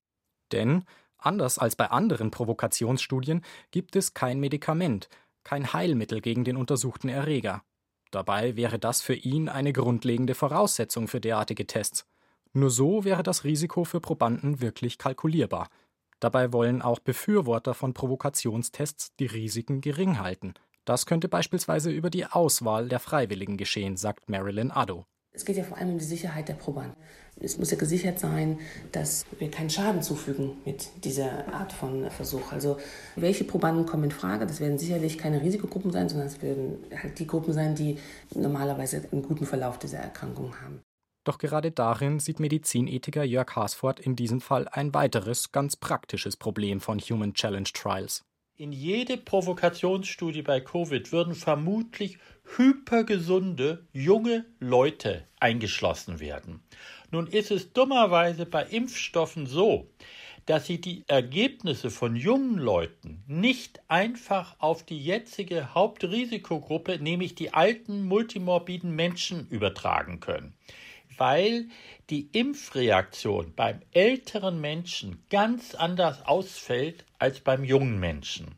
Denn, 0.52 0.84
anders 1.18 1.58
als 1.58 1.76
bei 1.76 1.90
anderen 1.90 2.32
Provokationsstudien, 2.32 3.44
gibt 3.72 3.96
es 3.96 4.14
kein 4.14 4.40
Medikament, 4.40 5.10
kein 5.44 5.74
Heilmittel 5.74 6.22
gegen 6.22 6.44
den 6.44 6.58
untersuchten 6.58 7.10
Erreger. 7.10 7.64
Dabei 8.12 8.56
wäre 8.56 8.80
das 8.80 9.02
für 9.02 9.16
ihn 9.16 9.50
eine 9.50 9.74
grundlegende 9.74 10.36
Voraussetzung 10.36 11.08
für 11.08 11.20
derartige 11.20 11.66
Tests. 11.66 12.06
Nur 12.54 12.70
so 12.70 13.04
wäre 13.04 13.24
das 13.24 13.44
Risiko 13.44 13.84
für 13.84 14.00
Probanden 14.00 14.62
wirklich 14.62 14.98
kalkulierbar. 14.98 15.70
Dabei 16.20 16.54
wollen 16.54 16.82
auch 16.82 17.00
Befürworter 17.00 17.74
von 17.74 17.94
Provokationstests 17.94 19.16
die 19.18 19.26
Risiken 19.26 19.82
gering 19.82 20.20
halten. 20.20 20.54
Das 20.86 21.06
könnte 21.06 21.28
beispielsweise 21.28 21.90
über 21.90 22.10
die 22.10 22.26
Auswahl 22.26 22.88
der 22.88 23.00
Freiwilligen 23.00 23.58
geschehen, 23.58 23.98
sagt 23.98 24.30
Marilyn 24.30 24.72
Addo. 24.72 25.06
Es 25.36 25.44
geht 25.44 25.58
ja 25.58 25.64
vor 25.64 25.78
allem 25.78 25.90
um 25.90 25.98
die 25.98 26.06
Sicherheit 26.06 26.48
der 26.48 26.54
Probanden. 26.54 26.96
Es 27.42 27.58
muss 27.58 27.70
ja 27.70 27.78
gesichert 27.78 28.20
sein, 28.20 28.60
dass 28.94 29.26
wir 29.38 29.52
keinen 29.52 29.70
Schaden 29.70 30.02
zufügen 30.02 30.54
mit 30.64 31.04
dieser 31.04 31.54
Art 31.54 31.74
von 31.74 32.10
Versuch. 32.10 32.54
Also 32.54 32.78
welche 33.18 33.44
Probanden 33.44 33.86
kommen 33.86 34.06
in 34.06 34.12
Frage? 34.12 34.46
Das 34.46 34.62
werden 34.62 34.78
sicherlich 34.78 35.18
keine 35.18 35.42
Risikogruppen 35.42 35.92
sein, 35.92 36.08
sondern 36.08 36.28
es 36.28 36.42
werden 36.42 36.78
halt 36.96 37.20
die 37.20 37.28
Gruppen 37.28 37.52
sein, 37.52 37.76
die 37.76 37.98
normalerweise 38.34 39.04
einen 39.12 39.24
guten 39.24 39.46
Verlauf 39.46 39.78
dieser 39.78 39.98
Erkrankung 39.98 40.56
haben. 40.62 40.82
Doch 41.26 41.40
gerade 41.40 41.72
darin 41.72 42.20
sieht 42.20 42.40
Medizinethiker 42.40 43.24
Jörg 43.24 43.54
Haasford 43.56 44.00
in 44.00 44.16
diesem 44.16 44.40
Fall 44.40 44.70
ein 44.70 44.94
weiteres, 44.94 45.52
ganz 45.52 45.76
praktisches 45.76 46.38
Problem 46.38 46.80
von 46.80 47.00
Human 47.00 47.34
Challenge 47.34 47.70
Trials. 47.74 48.24
In 48.58 48.72
jede 48.72 49.18
Provokationsstudie 49.18 50.42
bei 50.42 50.62
Covid 50.62 51.12
würden 51.12 51.36
vermutlich 51.36 52.20
hypergesunde 52.56 53.86
junge 53.92 54.46
Leute 54.62 55.28
eingeschlossen 55.42 56.22
werden. 56.22 56.64
Nun 57.12 57.28
ist 57.28 57.52
es 57.52 57.74
dummerweise 57.74 58.46
bei 58.46 58.64
Impfstoffen 58.64 59.46
so, 59.46 59.90
dass 60.46 60.68
sie 60.68 60.80
die 60.80 61.04
Ergebnisse 61.08 61.90
von 61.90 62.16
jungen 62.16 62.58
Leuten 62.58 63.26
nicht 63.28 63.82
einfach 63.90 64.56
auf 64.60 64.86
die 64.86 65.00
jetzige 65.00 65.74
Hauptrisikogruppe, 65.74 67.00
nämlich 67.00 67.36
die 67.36 67.54
alten 67.54 68.06
multimorbiden 68.06 68.96
Menschen, 68.96 69.50
übertragen 69.50 70.22
können 70.22 70.56
weil 71.18 71.70
die 72.10 72.30
Impfreaktion 72.32 73.54
beim 73.56 73.82
älteren 73.92 74.60
Menschen 74.62 75.24
ganz 75.30 75.76
anders 75.76 76.26
ausfällt 76.26 77.06
als 77.20 77.40
beim 77.40 77.64
jungen 77.64 78.00
Menschen. 78.00 78.56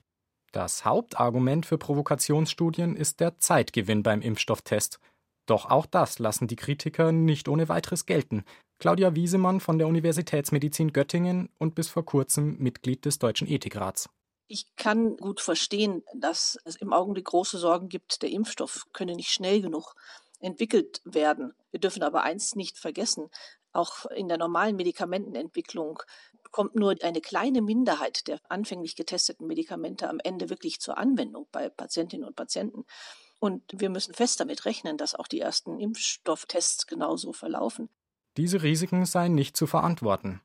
Das 0.51 0.85
Hauptargument 0.85 1.65
für 1.65 1.77
Provokationsstudien 1.77 2.95
ist 2.95 3.19
der 3.19 3.37
Zeitgewinn 3.37 4.03
beim 4.03 4.21
Impfstofftest. 4.21 4.99
Doch 5.45 5.65
auch 5.69 5.85
das 5.85 6.19
lassen 6.19 6.47
die 6.47 6.55
Kritiker 6.55 7.11
nicht 7.11 7.47
ohne 7.47 7.69
weiteres 7.69 8.05
gelten. 8.05 8.43
Claudia 8.79 9.15
Wiesemann 9.15 9.59
von 9.59 9.77
der 9.77 9.87
Universitätsmedizin 9.87 10.93
Göttingen 10.93 11.49
und 11.57 11.73
bis 11.73 11.89
vor 11.89 12.05
kurzem 12.05 12.57
Mitglied 12.59 13.05
des 13.05 13.17
Deutschen 13.17 13.47
Ethikrats. 13.47 14.09
Ich 14.49 14.75
kann 14.77 15.17
gut 15.17 15.41
verstehen, 15.41 16.03
dass 16.15 16.57
es 16.63 16.77
im 16.77 16.93
Augenblick 16.93 17.25
große 17.25 17.57
Sorgen 17.57 17.89
gibt, 17.89 18.21
der 18.21 18.29
Impfstoff 18.29 18.85
könne 18.93 19.15
nicht 19.15 19.31
schnell 19.31 19.61
genug 19.61 19.93
entwickelt 20.39 21.01
werden. 21.03 21.53
Wir 21.71 21.79
dürfen 21.79 22.03
aber 22.03 22.23
eins 22.23 22.55
nicht 22.55 22.77
vergessen, 22.77 23.29
auch 23.77 24.05
in 24.07 24.27
der 24.27 24.37
normalen 24.37 24.75
Medikamentenentwicklung 24.75 26.01
kommt 26.51 26.75
nur 26.75 26.95
eine 27.03 27.21
kleine 27.21 27.61
Minderheit 27.61 28.27
der 28.27 28.39
anfänglich 28.49 28.95
getesteten 28.95 29.45
Medikamente 29.45 30.09
am 30.09 30.19
Ende 30.23 30.49
wirklich 30.49 30.79
zur 30.79 30.97
Anwendung 30.97 31.47
bei 31.51 31.69
Patientinnen 31.69 32.25
und 32.25 32.35
Patienten. 32.35 32.85
Und 33.39 33.61
wir 33.71 33.89
müssen 33.89 34.15
fest 34.15 34.39
damit 34.39 34.65
rechnen, 34.65 34.97
dass 34.97 35.13
auch 35.13 35.27
die 35.27 35.39
ersten 35.39 35.79
Impfstofftests 35.79 36.87
genauso 36.87 37.33
verlaufen. 37.33 37.89
Diese 38.37 38.63
Risiken 38.63 39.05
seien 39.05 39.35
nicht 39.35 39.55
zu 39.55 39.67
verantworten. 39.67 40.41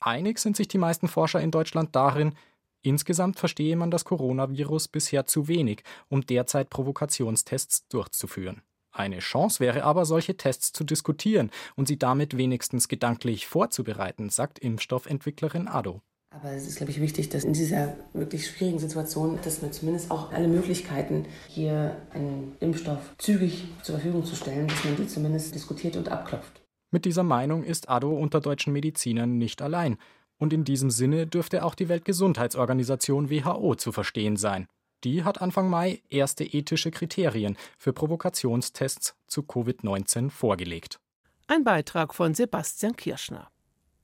Einig 0.00 0.38
sind 0.38 0.56
sich 0.56 0.66
die 0.66 0.78
meisten 0.78 1.06
Forscher 1.06 1.40
in 1.40 1.50
Deutschland 1.50 1.94
darin, 1.94 2.34
insgesamt 2.82 3.38
verstehe 3.38 3.76
man 3.76 3.90
das 3.90 4.04
Coronavirus 4.04 4.88
bisher 4.88 5.26
zu 5.26 5.46
wenig, 5.46 5.84
um 6.08 6.26
derzeit 6.26 6.70
Provokationstests 6.70 7.86
durchzuführen. 7.88 8.62
Eine 8.94 9.18
Chance 9.18 9.58
wäre 9.58 9.82
aber, 9.82 10.04
solche 10.04 10.36
Tests 10.36 10.72
zu 10.72 10.84
diskutieren 10.84 11.50
und 11.74 11.88
sie 11.88 11.98
damit 11.98 12.36
wenigstens 12.36 12.86
gedanklich 12.86 13.48
vorzubereiten, 13.48 14.30
sagt 14.30 14.60
Impfstoffentwicklerin 14.60 15.66
Ado. 15.66 16.00
Aber 16.30 16.52
es 16.52 16.66
ist, 16.66 16.76
glaube 16.76 16.92
ich, 16.92 17.00
wichtig, 17.00 17.28
dass 17.28 17.42
in 17.44 17.52
dieser 17.52 17.96
wirklich 18.12 18.46
schwierigen 18.46 18.78
Situation, 18.78 19.38
dass 19.42 19.62
wir 19.62 19.72
zumindest 19.72 20.12
auch 20.12 20.32
alle 20.32 20.46
Möglichkeiten, 20.46 21.26
hier 21.48 21.96
einen 22.12 22.56
Impfstoff 22.60 23.16
zügig 23.18 23.64
zur 23.82 23.96
Verfügung 23.96 24.24
zu 24.24 24.36
stellen, 24.36 24.68
dass 24.68 24.84
man 24.84 24.96
die 24.96 25.08
zumindest 25.08 25.54
diskutiert 25.54 25.96
und 25.96 26.08
abklopft. 26.08 26.62
Mit 26.92 27.04
dieser 27.04 27.24
Meinung 27.24 27.64
ist 27.64 27.88
Ado 27.88 28.16
unter 28.16 28.40
deutschen 28.40 28.72
Medizinern 28.72 29.38
nicht 29.38 29.60
allein. 29.60 29.96
Und 30.38 30.52
in 30.52 30.64
diesem 30.64 30.90
Sinne 30.90 31.26
dürfte 31.26 31.64
auch 31.64 31.74
die 31.74 31.88
Weltgesundheitsorganisation 31.88 33.30
WHO 33.30 33.74
zu 33.74 33.90
verstehen 33.90 34.36
sein. 34.36 34.68
Die 35.04 35.22
hat 35.22 35.42
Anfang 35.42 35.68
Mai 35.68 36.02
erste 36.08 36.44
ethische 36.44 36.90
Kriterien 36.90 37.58
für 37.76 37.92
Provokationstests 37.92 39.14
zu 39.26 39.42
Covid-19 39.42 40.30
vorgelegt. 40.30 40.98
Ein 41.46 41.62
Beitrag 41.62 42.14
von 42.14 42.32
Sebastian 42.32 42.96
Kirschner. 42.96 43.50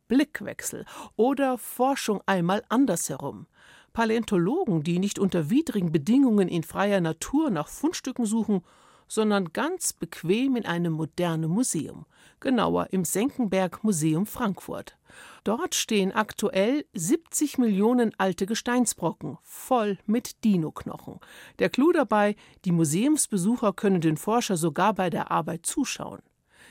Blickwechsel 0.08 0.84
oder 1.16 1.56
Forschung 1.56 2.20
einmal 2.26 2.62
andersherum. 2.68 3.46
Paläontologen, 3.94 4.82
die 4.82 4.98
nicht 4.98 5.18
unter 5.18 5.48
widrigen 5.48 5.90
Bedingungen 5.90 6.48
in 6.48 6.62
freier 6.62 7.00
Natur 7.00 7.48
nach 7.48 7.68
Fundstücken 7.68 8.26
suchen, 8.26 8.62
sondern 9.10 9.52
ganz 9.52 9.92
bequem 9.92 10.54
in 10.54 10.64
einem 10.64 10.92
modernen 10.92 11.50
Museum, 11.50 12.06
genauer 12.38 12.92
im 12.92 13.04
Senckenberg 13.04 13.82
Museum 13.82 14.24
Frankfurt. 14.24 14.96
Dort 15.42 15.74
stehen 15.74 16.12
aktuell 16.12 16.84
70 16.94 17.58
Millionen 17.58 18.12
alte 18.18 18.46
Gesteinsbrocken, 18.46 19.38
voll 19.42 19.98
mit 20.06 20.44
Dinoknochen. 20.44 21.18
Der 21.58 21.70
Clou 21.70 21.90
dabei, 21.90 22.36
die 22.64 22.70
Museumsbesucher 22.70 23.72
können 23.72 24.00
den 24.00 24.16
Forscher 24.16 24.56
sogar 24.56 24.94
bei 24.94 25.10
der 25.10 25.32
Arbeit 25.32 25.66
zuschauen. 25.66 26.22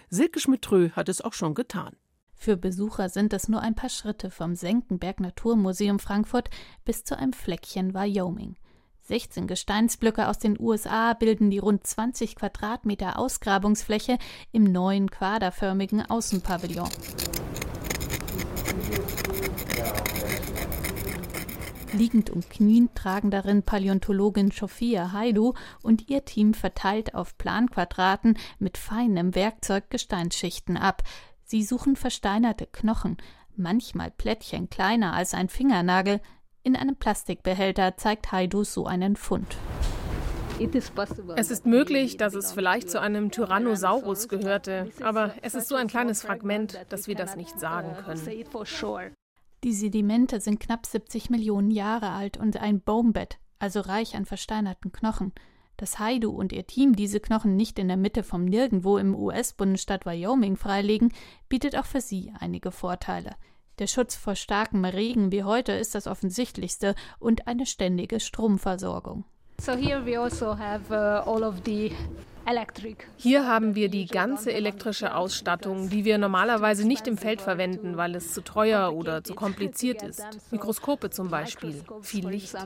Silke 0.10 0.40
Schmitrö 0.40 0.92
hat 0.92 1.10
es 1.10 1.20
auch 1.20 1.34
schon 1.34 1.56
getan. 1.56 1.98
Für 2.36 2.56
Besucher 2.56 3.10
sind 3.10 3.34
es 3.34 3.50
nur 3.50 3.60
ein 3.60 3.76
paar 3.76 3.90
Schritte 3.90 4.32
vom 4.32 4.56
Senckenberg 4.56 5.20
Naturmuseum 5.20 6.00
Frankfurt 6.00 6.50
bis 6.86 7.04
zu 7.04 7.18
einem 7.18 7.34
Fleckchen 7.34 7.94
Wyoming. 7.94 8.56
16 9.10 9.48
Gesteinsblöcke 9.48 10.28
aus 10.28 10.38
den 10.38 10.56
USA 10.60 11.16
bilden 11.16 11.50
die 11.50 11.58
rund 11.58 11.86
20 11.86 12.36
Quadratmeter 12.36 13.18
Ausgrabungsfläche 13.18 14.20
im 14.52 14.66
neuen 14.66 15.10
quaderförmigen 15.10 16.08
Außenpavillon. 16.08 16.88
Liegend 21.92 22.30
und 22.30 22.52
kniend 22.52 22.94
tragen 22.94 23.32
darin 23.32 23.64
Paläontologin 23.64 24.52
Sophia 24.52 25.12
Haidu 25.12 25.56
und 25.82 26.08
ihr 26.12 26.24
Team 26.24 26.54
verteilt 26.54 27.16
auf 27.16 27.36
Planquadraten 27.36 28.38
mit 28.60 28.78
feinem 28.78 29.34
Werkzeug 29.34 29.90
Gesteinsschichten 29.90 30.78
ab. 30.78 31.02
Sie 31.46 31.64
suchen 31.64 31.96
versteinerte 31.96 32.68
Knochen, 32.68 33.18
manchmal 33.56 34.12
Plättchen 34.12 34.70
kleiner 34.70 35.14
als 35.14 35.34
ein 35.34 35.50
Fingernagel, 35.50 36.22
in 36.70 36.76
einem 36.76 36.96
Plastikbehälter 36.96 37.98
zeigt 37.98 38.32
Haidu 38.32 38.64
so 38.64 38.86
einen 38.86 39.16
Fund. 39.16 39.58
Es 41.36 41.50
ist 41.50 41.66
möglich, 41.66 42.18
dass 42.18 42.36
es 42.36 42.52
vielleicht 42.52 42.92
zu 42.92 43.02
einem 43.02 43.32
Tyrannosaurus 43.32 44.28
gehörte, 44.28 44.92
aber 45.02 45.34
es 45.42 45.56
ist 45.56 45.68
so 45.68 45.76
ein 45.76 45.88
kleines 45.88 46.22
Fragment, 46.22 46.78
dass 46.90 47.08
wir 47.08 47.16
das 47.16 47.36
nicht 47.36 47.60
sagen 47.60 47.96
können. 48.04 48.44
Die 49.64 49.74
Sedimente 49.74 50.40
sind 50.42 50.60
knapp 50.60 50.86
70 50.86 51.32
Millionen 51.32 51.72
Jahre 51.72 52.12
alt 52.12 52.38
und 52.38 52.58
ein 52.58 52.82
Bombett, 52.82 53.40
also 53.58 53.80
reich 53.80 54.16
an 54.16 54.26
versteinerten 54.26 54.92
Knochen. 54.92 55.34
Dass 55.78 55.98
Haidu 55.98 56.30
und 56.30 56.52
ihr 56.52 56.68
Team 56.68 56.96
diese 56.96 57.20
Knochen 57.20 57.56
nicht 57.56 57.80
in 57.80 57.88
der 57.88 57.98
Mitte 57.98 58.22
vom 58.22 58.46
Nirgendwo 58.46 58.98
im 58.98 59.16
US-Bundesstaat 59.16 60.06
Wyoming 60.06 60.56
freilegen, 60.56 61.14
bietet 61.48 61.76
auch 61.76 61.86
für 61.86 62.02
sie 62.02 62.32
einige 62.38 62.72
Vorteile. 62.72 63.32
Der 63.80 63.88
Schutz 63.88 64.18
vor 64.18 64.36
starkem 64.36 64.84
Regen 64.84 65.32
wie 65.32 65.46
heute 65.46 65.72
ist 65.72 65.96
das 65.96 66.06
offensichtlichste 66.06 66.96
und 67.18 67.48
eine 67.48 67.66
ständige 67.66 68.20
Stromversorgung. 68.20 69.24
So 69.62 69.74
here 69.74 70.06
we 70.06 70.20
also 70.20 70.58
have 70.58 70.94
uh, 70.94 71.30
all 71.30 71.44
of 71.44 71.56
the 71.66 71.94
hier 73.18 73.46
haben 73.46 73.76
wir 73.76 73.90
die 73.90 74.08
ganze 74.08 74.52
elektrische 74.52 75.14
Ausstattung, 75.14 75.92
die 75.92 76.04
wir 76.04 76.18
normalerweise 76.18 76.88
nicht 76.88 77.06
im 77.06 77.16
Feld 77.16 77.42
verwenden, 77.42 77.96
weil 77.96 78.16
es 78.16 78.34
zu 78.34 78.42
teuer 78.42 78.92
oder 78.92 79.24
zu 79.24 79.36
kompliziert 79.36 80.02
ist. 80.02 80.26
Mikroskope 80.50 81.12
zum 81.12 81.30
Beispiel, 81.30 81.84
viel 82.02 82.28
Licht. 82.28 82.56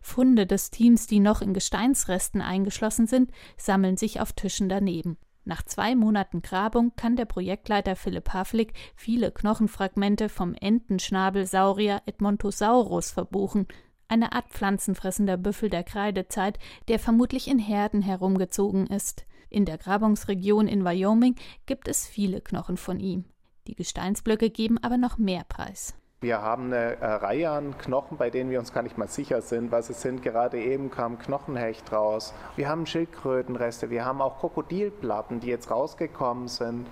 Funde 0.00 0.46
des 0.46 0.70
Teams, 0.70 1.08
die 1.08 1.18
noch 1.18 1.42
in 1.42 1.54
Gesteinsresten 1.54 2.40
eingeschlossen 2.40 3.08
sind, 3.08 3.32
sammeln 3.56 3.96
sich 3.96 4.20
auf 4.20 4.32
Tischen 4.32 4.68
daneben. 4.68 5.16
Nach 5.44 5.62
zwei 5.62 5.94
Monaten 5.94 6.40
Grabung 6.40 6.92
kann 6.96 7.16
der 7.16 7.26
Projektleiter 7.26 7.96
Philipp 7.96 8.32
Havlik 8.32 8.72
viele 8.96 9.30
Knochenfragmente 9.30 10.28
vom 10.28 10.54
Entenschnabelsaurier 10.54 12.02
Edmontosaurus 12.06 13.10
verbuchen, 13.10 13.66
eine 14.08 14.32
Art 14.32 14.48
pflanzenfressender 14.50 15.36
Büffel 15.36 15.70
der 15.70 15.84
Kreidezeit, 15.84 16.58
der 16.88 16.98
vermutlich 16.98 17.48
in 17.48 17.58
Herden 17.58 18.02
herumgezogen 18.02 18.86
ist. 18.86 19.26
In 19.50 19.64
der 19.64 19.78
Grabungsregion 19.78 20.66
in 20.66 20.84
Wyoming 20.84 21.36
gibt 21.66 21.88
es 21.88 22.06
viele 22.06 22.40
Knochen 22.40 22.76
von 22.76 22.98
ihm. 22.98 23.24
Die 23.66 23.74
Gesteinsblöcke 23.74 24.50
geben 24.50 24.78
aber 24.82 24.98
noch 24.98 25.18
mehr 25.18 25.44
Preis. 25.44 25.94
Wir 26.24 26.40
haben 26.40 26.72
eine 26.72 26.96
äh, 27.02 27.06
Reihe 27.06 27.50
an 27.50 27.76
Knochen, 27.76 28.16
bei 28.16 28.30
denen 28.30 28.48
wir 28.48 28.58
uns 28.58 28.72
gar 28.72 28.82
nicht 28.82 28.96
mal 28.96 29.08
sicher 29.08 29.42
sind, 29.42 29.70
was 29.70 29.90
es 29.90 30.00
sind. 30.00 30.22
Gerade 30.22 30.58
eben 30.58 30.90
kam 30.90 31.18
Knochenhecht 31.18 31.92
raus. 31.92 32.32
Wir 32.56 32.66
haben 32.66 32.86
Schildkrötenreste, 32.86 33.90
wir 33.90 34.06
haben 34.06 34.22
auch 34.22 34.38
Krokodilplatten, 34.38 35.40
die 35.40 35.48
jetzt 35.48 35.70
rausgekommen 35.70 36.48
sind. 36.48 36.86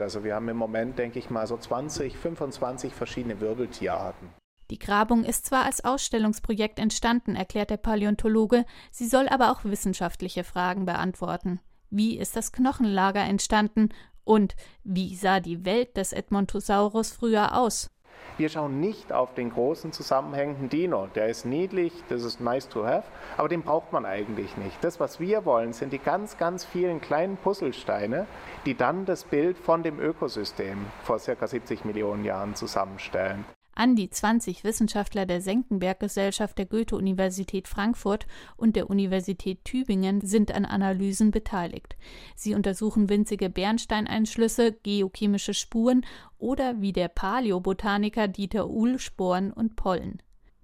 Also 0.00 0.24
wir 0.24 0.34
haben 0.34 0.48
im 0.48 0.56
Moment, 0.56 0.98
denke 0.98 1.18
ich 1.18 1.28
mal, 1.28 1.46
so 1.46 1.58
20, 1.58 2.16
25 2.16 2.94
verschiedene 2.94 3.42
Wirbeltierarten. 3.42 4.30
Die 4.70 4.78
Grabung 4.78 5.22
ist 5.22 5.44
zwar 5.44 5.66
als 5.66 5.84
Ausstellungsprojekt 5.84 6.78
entstanden, 6.78 7.36
erklärt 7.36 7.68
der 7.68 7.76
Paläontologe, 7.76 8.64
sie 8.90 9.06
soll 9.06 9.28
aber 9.28 9.52
auch 9.52 9.64
wissenschaftliche 9.64 10.44
Fragen 10.44 10.86
beantworten. 10.86 11.60
Wie 11.90 12.18
ist 12.18 12.36
das 12.36 12.52
Knochenlager 12.52 13.20
entstanden 13.20 13.90
und 14.24 14.56
wie 14.82 15.14
sah 15.14 15.40
die 15.40 15.66
Welt 15.66 15.98
des 15.98 16.14
Edmontosaurus 16.14 17.10
früher 17.10 17.54
aus? 17.54 17.90
Wir 18.36 18.48
schauen 18.48 18.80
nicht 18.80 19.12
auf 19.12 19.34
den 19.34 19.50
großen 19.50 19.92
zusammenhängenden 19.92 20.68
Dino. 20.68 21.08
Der 21.14 21.26
ist 21.28 21.44
niedlich, 21.44 21.92
das 22.08 22.22
ist 22.22 22.40
nice 22.40 22.68
to 22.68 22.86
have, 22.86 23.04
aber 23.36 23.48
den 23.48 23.62
braucht 23.62 23.92
man 23.92 24.06
eigentlich 24.06 24.56
nicht. 24.56 24.76
Das, 24.82 25.00
was 25.00 25.18
wir 25.18 25.44
wollen, 25.44 25.72
sind 25.72 25.92
die 25.92 25.98
ganz, 25.98 26.38
ganz 26.38 26.64
vielen 26.64 27.00
kleinen 27.00 27.36
Puzzlesteine, 27.36 28.26
die 28.64 28.76
dann 28.76 29.04
das 29.06 29.24
Bild 29.24 29.58
von 29.58 29.82
dem 29.82 29.98
Ökosystem 29.98 30.86
vor 31.02 31.18
ca. 31.18 31.46
70 31.46 31.84
Millionen 31.84 32.24
Jahren 32.24 32.54
zusammenstellen. 32.54 33.44
An 33.78 33.94
die 33.94 34.10
20 34.10 34.64
Wissenschaftler 34.64 35.24
der 35.24 35.40
Senckenberg-Gesellschaft 35.40 36.58
der 36.58 36.66
Goethe-Universität 36.66 37.68
Frankfurt 37.68 38.26
und 38.56 38.74
der 38.74 38.90
Universität 38.90 39.64
Tübingen 39.64 40.20
sind 40.20 40.52
an 40.52 40.64
Analysen 40.64 41.30
beteiligt. 41.30 41.96
Sie 42.34 42.56
untersuchen 42.56 43.08
winzige 43.08 43.48
Bernsteineinschlüsse, 43.48 44.72
geochemische 44.82 45.54
Spuren 45.54 46.04
oder 46.38 46.80
wie 46.80 46.92
der 46.92 47.06
Paläobotaniker 47.06 48.26
Dieter 48.26 48.68
Uhl 48.68 48.98
Sporen 48.98 49.52
und 49.52 49.76
Pollen. 49.76 50.20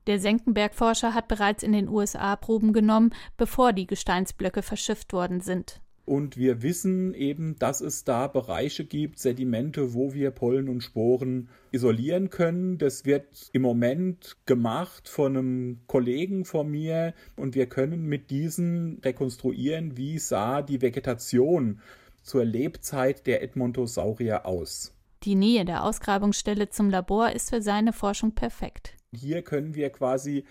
Der 0.09 0.19
Senckenberg-Forscher 0.19 1.15
hat 1.15 1.29
bereits 1.29 1.63
in 1.63 1.71
den 1.71 1.89
USA 1.89 2.35
Proben 2.35 2.73
genommen, 2.73 3.15
bevor 3.37 3.73
die 3.73 3.87
Gesteinsblöcke 3.87 4.63
verschifft 4.63 5.13
worden 5.13 5.41
sind. 5.41 5.81
Und 6.07 6.37
wir 6.37 6.63
wissen 6.63 7.15
eben, 7.15 7.59
dass 7.59 7.81
es 7.81 8.05
da 8.05 8.27
Bereiche 8.27 8.85
gibt, 8.85 9.19
Sedimente, 9.19 9.95
wo 9.95 10.13
wir 10.13 10.31
Pollen 10.33 10.69
und 10.69 10.83
Sporen 10.83 11.49
isolieren 11.73 12.29
können. 12.29 12.77
Das 12.77 13.07
wird 13.07 13.51
im 13.53 13.63
Moment 13.63 14.37
gemacht 14.45 15.09
von 15.09 15.37
einem 15.37 15.81
Kollegen 15.87 16.45
von 16.45 16.71
mir 16.71 17.15
und 17.37 17.55
wir 17.55 17.67
können 17.67 18.07
mit 18.07 18.31
diesen 18.31 19.01
rekonstruieren, 19.03 19.97
wie 19.97 20.19
sah 20.19 20.61
die 20.61 20.83
Vegetation 20.83 21.81
zur 22.23 22.45
Lebzeit 22.45 23.27
der 23.27 23.43
Edmontosaurier 23.43 24.45
aus. 24.45 24.93
Die 25.23 25.35
Nähe 25.35 25.65
der 25.65 25.85
Ausgrabungsstelle 25.85 26.69
zum 26.69 26.91
Labor 26.91 27.31
ist 27.31 27.49
für 27.49 27.63
seine 27.63 27.95
Forschung 27.95 28.33
perfekt. 28.33 28.95
Hier 29.15 29.41
können 29.41 29.75
wir 29.75 29.89
quasi 29.91 30.45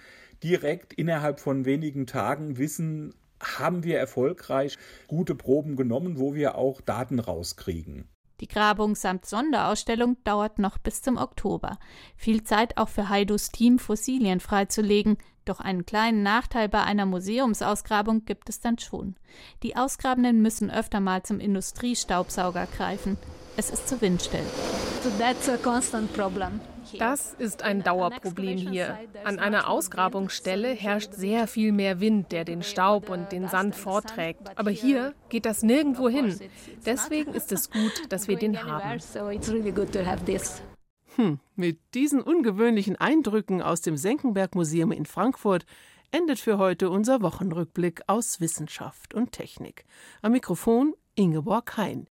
direkt 0.44 0.94
innerhalb 0.94 1.40
von 1.40 1.66
wenigen 1.66 2.08
Tagen 2.08 2.58
wissen, 2.58 3.14
haben 3.44 3.84
wir 3.84 4.00
erfolgreich 4.00 4.78
gute 5.08 5.36
Proben 5.36 5.76
genommen, 5.76 6.20
wo 6.20 6.34
wir 6.34 6.56
auch 6.56 6.82
Daten 6.82 7.20
rauskriegen. 7.20 8.08
Die 8.40 8.48
Grabung 8.48 8.96
samt 8.96 9.26
Sonderausstellung 9.26 10.18
dauert 10.24 10.60
noch 10.60 10.78
bis 10.78 11.02
zum 11.02 11.18
Oktober. 11.18 11.78
Viel 12.18 12.44
Zeit 12.44 12.78
auch 12.78 12.90
für 12.90 13.08
Haidus 13.08 13.52
Team, 13.52 13.80
Fossilien 13.80 14.40
freizulegen. 14.40 15.18
Doch 15.46 15.60
einen 15.60 15.86
kleinen 15.86 16.24
Nachteil 16.24 16.68
bei 16.68 16.84
einer 16.84 17.06
Museumsausgrabung 17.06 18.26
gibt 18.26 18.50
es 18.50 18.60
dann 18.60 18.80
schon. 18.80 19.16
Die 19.62 19.76
Ausgrabenden 19.76 20.42
müssen 20.42 20.72
öfter 20.72 21.00
mal 21.00 21.24
zum 21.24 21.40
Industriestaubsauger 21.40 22.68
greifen. 22.76 23.18
Es 23.56 23.70
ist 23.70 23.88
zu 23.88 24.02
windstill. 24.02 24.44
Das 26.98 27.34
ist 27.38 27.64
ein 27.64 27.84
Dauerproblem 27.84 28.58
hier. 28.58 28.98
An 29.26 29.40
einer 29.40 29.68
Ausgrabungsstelle 29.68 30.70
herrscht 30.70 31.14
sehr 31.14 31.48
viel 31.48 31.72
mehr 31.72 32.00
Wind, 32.00 32.32
der 32.32 32.46
den 32.46 32.64
Staub 32.64 33.10
und 33.10 33.32
den 33.32 33.50
Sand 33.50 33.76
vorträgt. 33.76 34.58
Aber 34.58 34.72
hier 34.72 35.14
geht 35.30 35.46
das 35.46 35.62
nirgendwo 35.62 36.08
hin. 36.08 36.40
Deswegen 36.86 37.34
ist 37.34 37.52
es 37.52 37.70
gut, 37.70 37.92
dass 38.10 38.28
wir 38.28 38.38
den 38.38 38.64
haben. 38.64 39.02
Hm, 41.16 41.40
mit 41.56 41.80
diesen 41.94 42.22
ungewöhnlichen 42.22 42.96
Eindrücken 42.96 43.62
aus 43.62 43.82
dem 43.82 43.98
Senckenberg 43.98 44.56
Museum 44.56 44.92
in 44.92 45.06
Frankfurt 45.06 45.66
endet 46.12 46.40
für 46.40 46.58
heute 46.58 46.90
unser 46.90 47.22
Wochenrückblick 47.22 48.02
aus 48.08 48.40
Wissenschaft 48.40 49.14
und 49.14 49.32
Technik. 49.32 49.86
Am 50.22 50.32
Mikrofon 50.32 50.94
Ingeborg 51.16 51.78
Hein. 51.78 52.02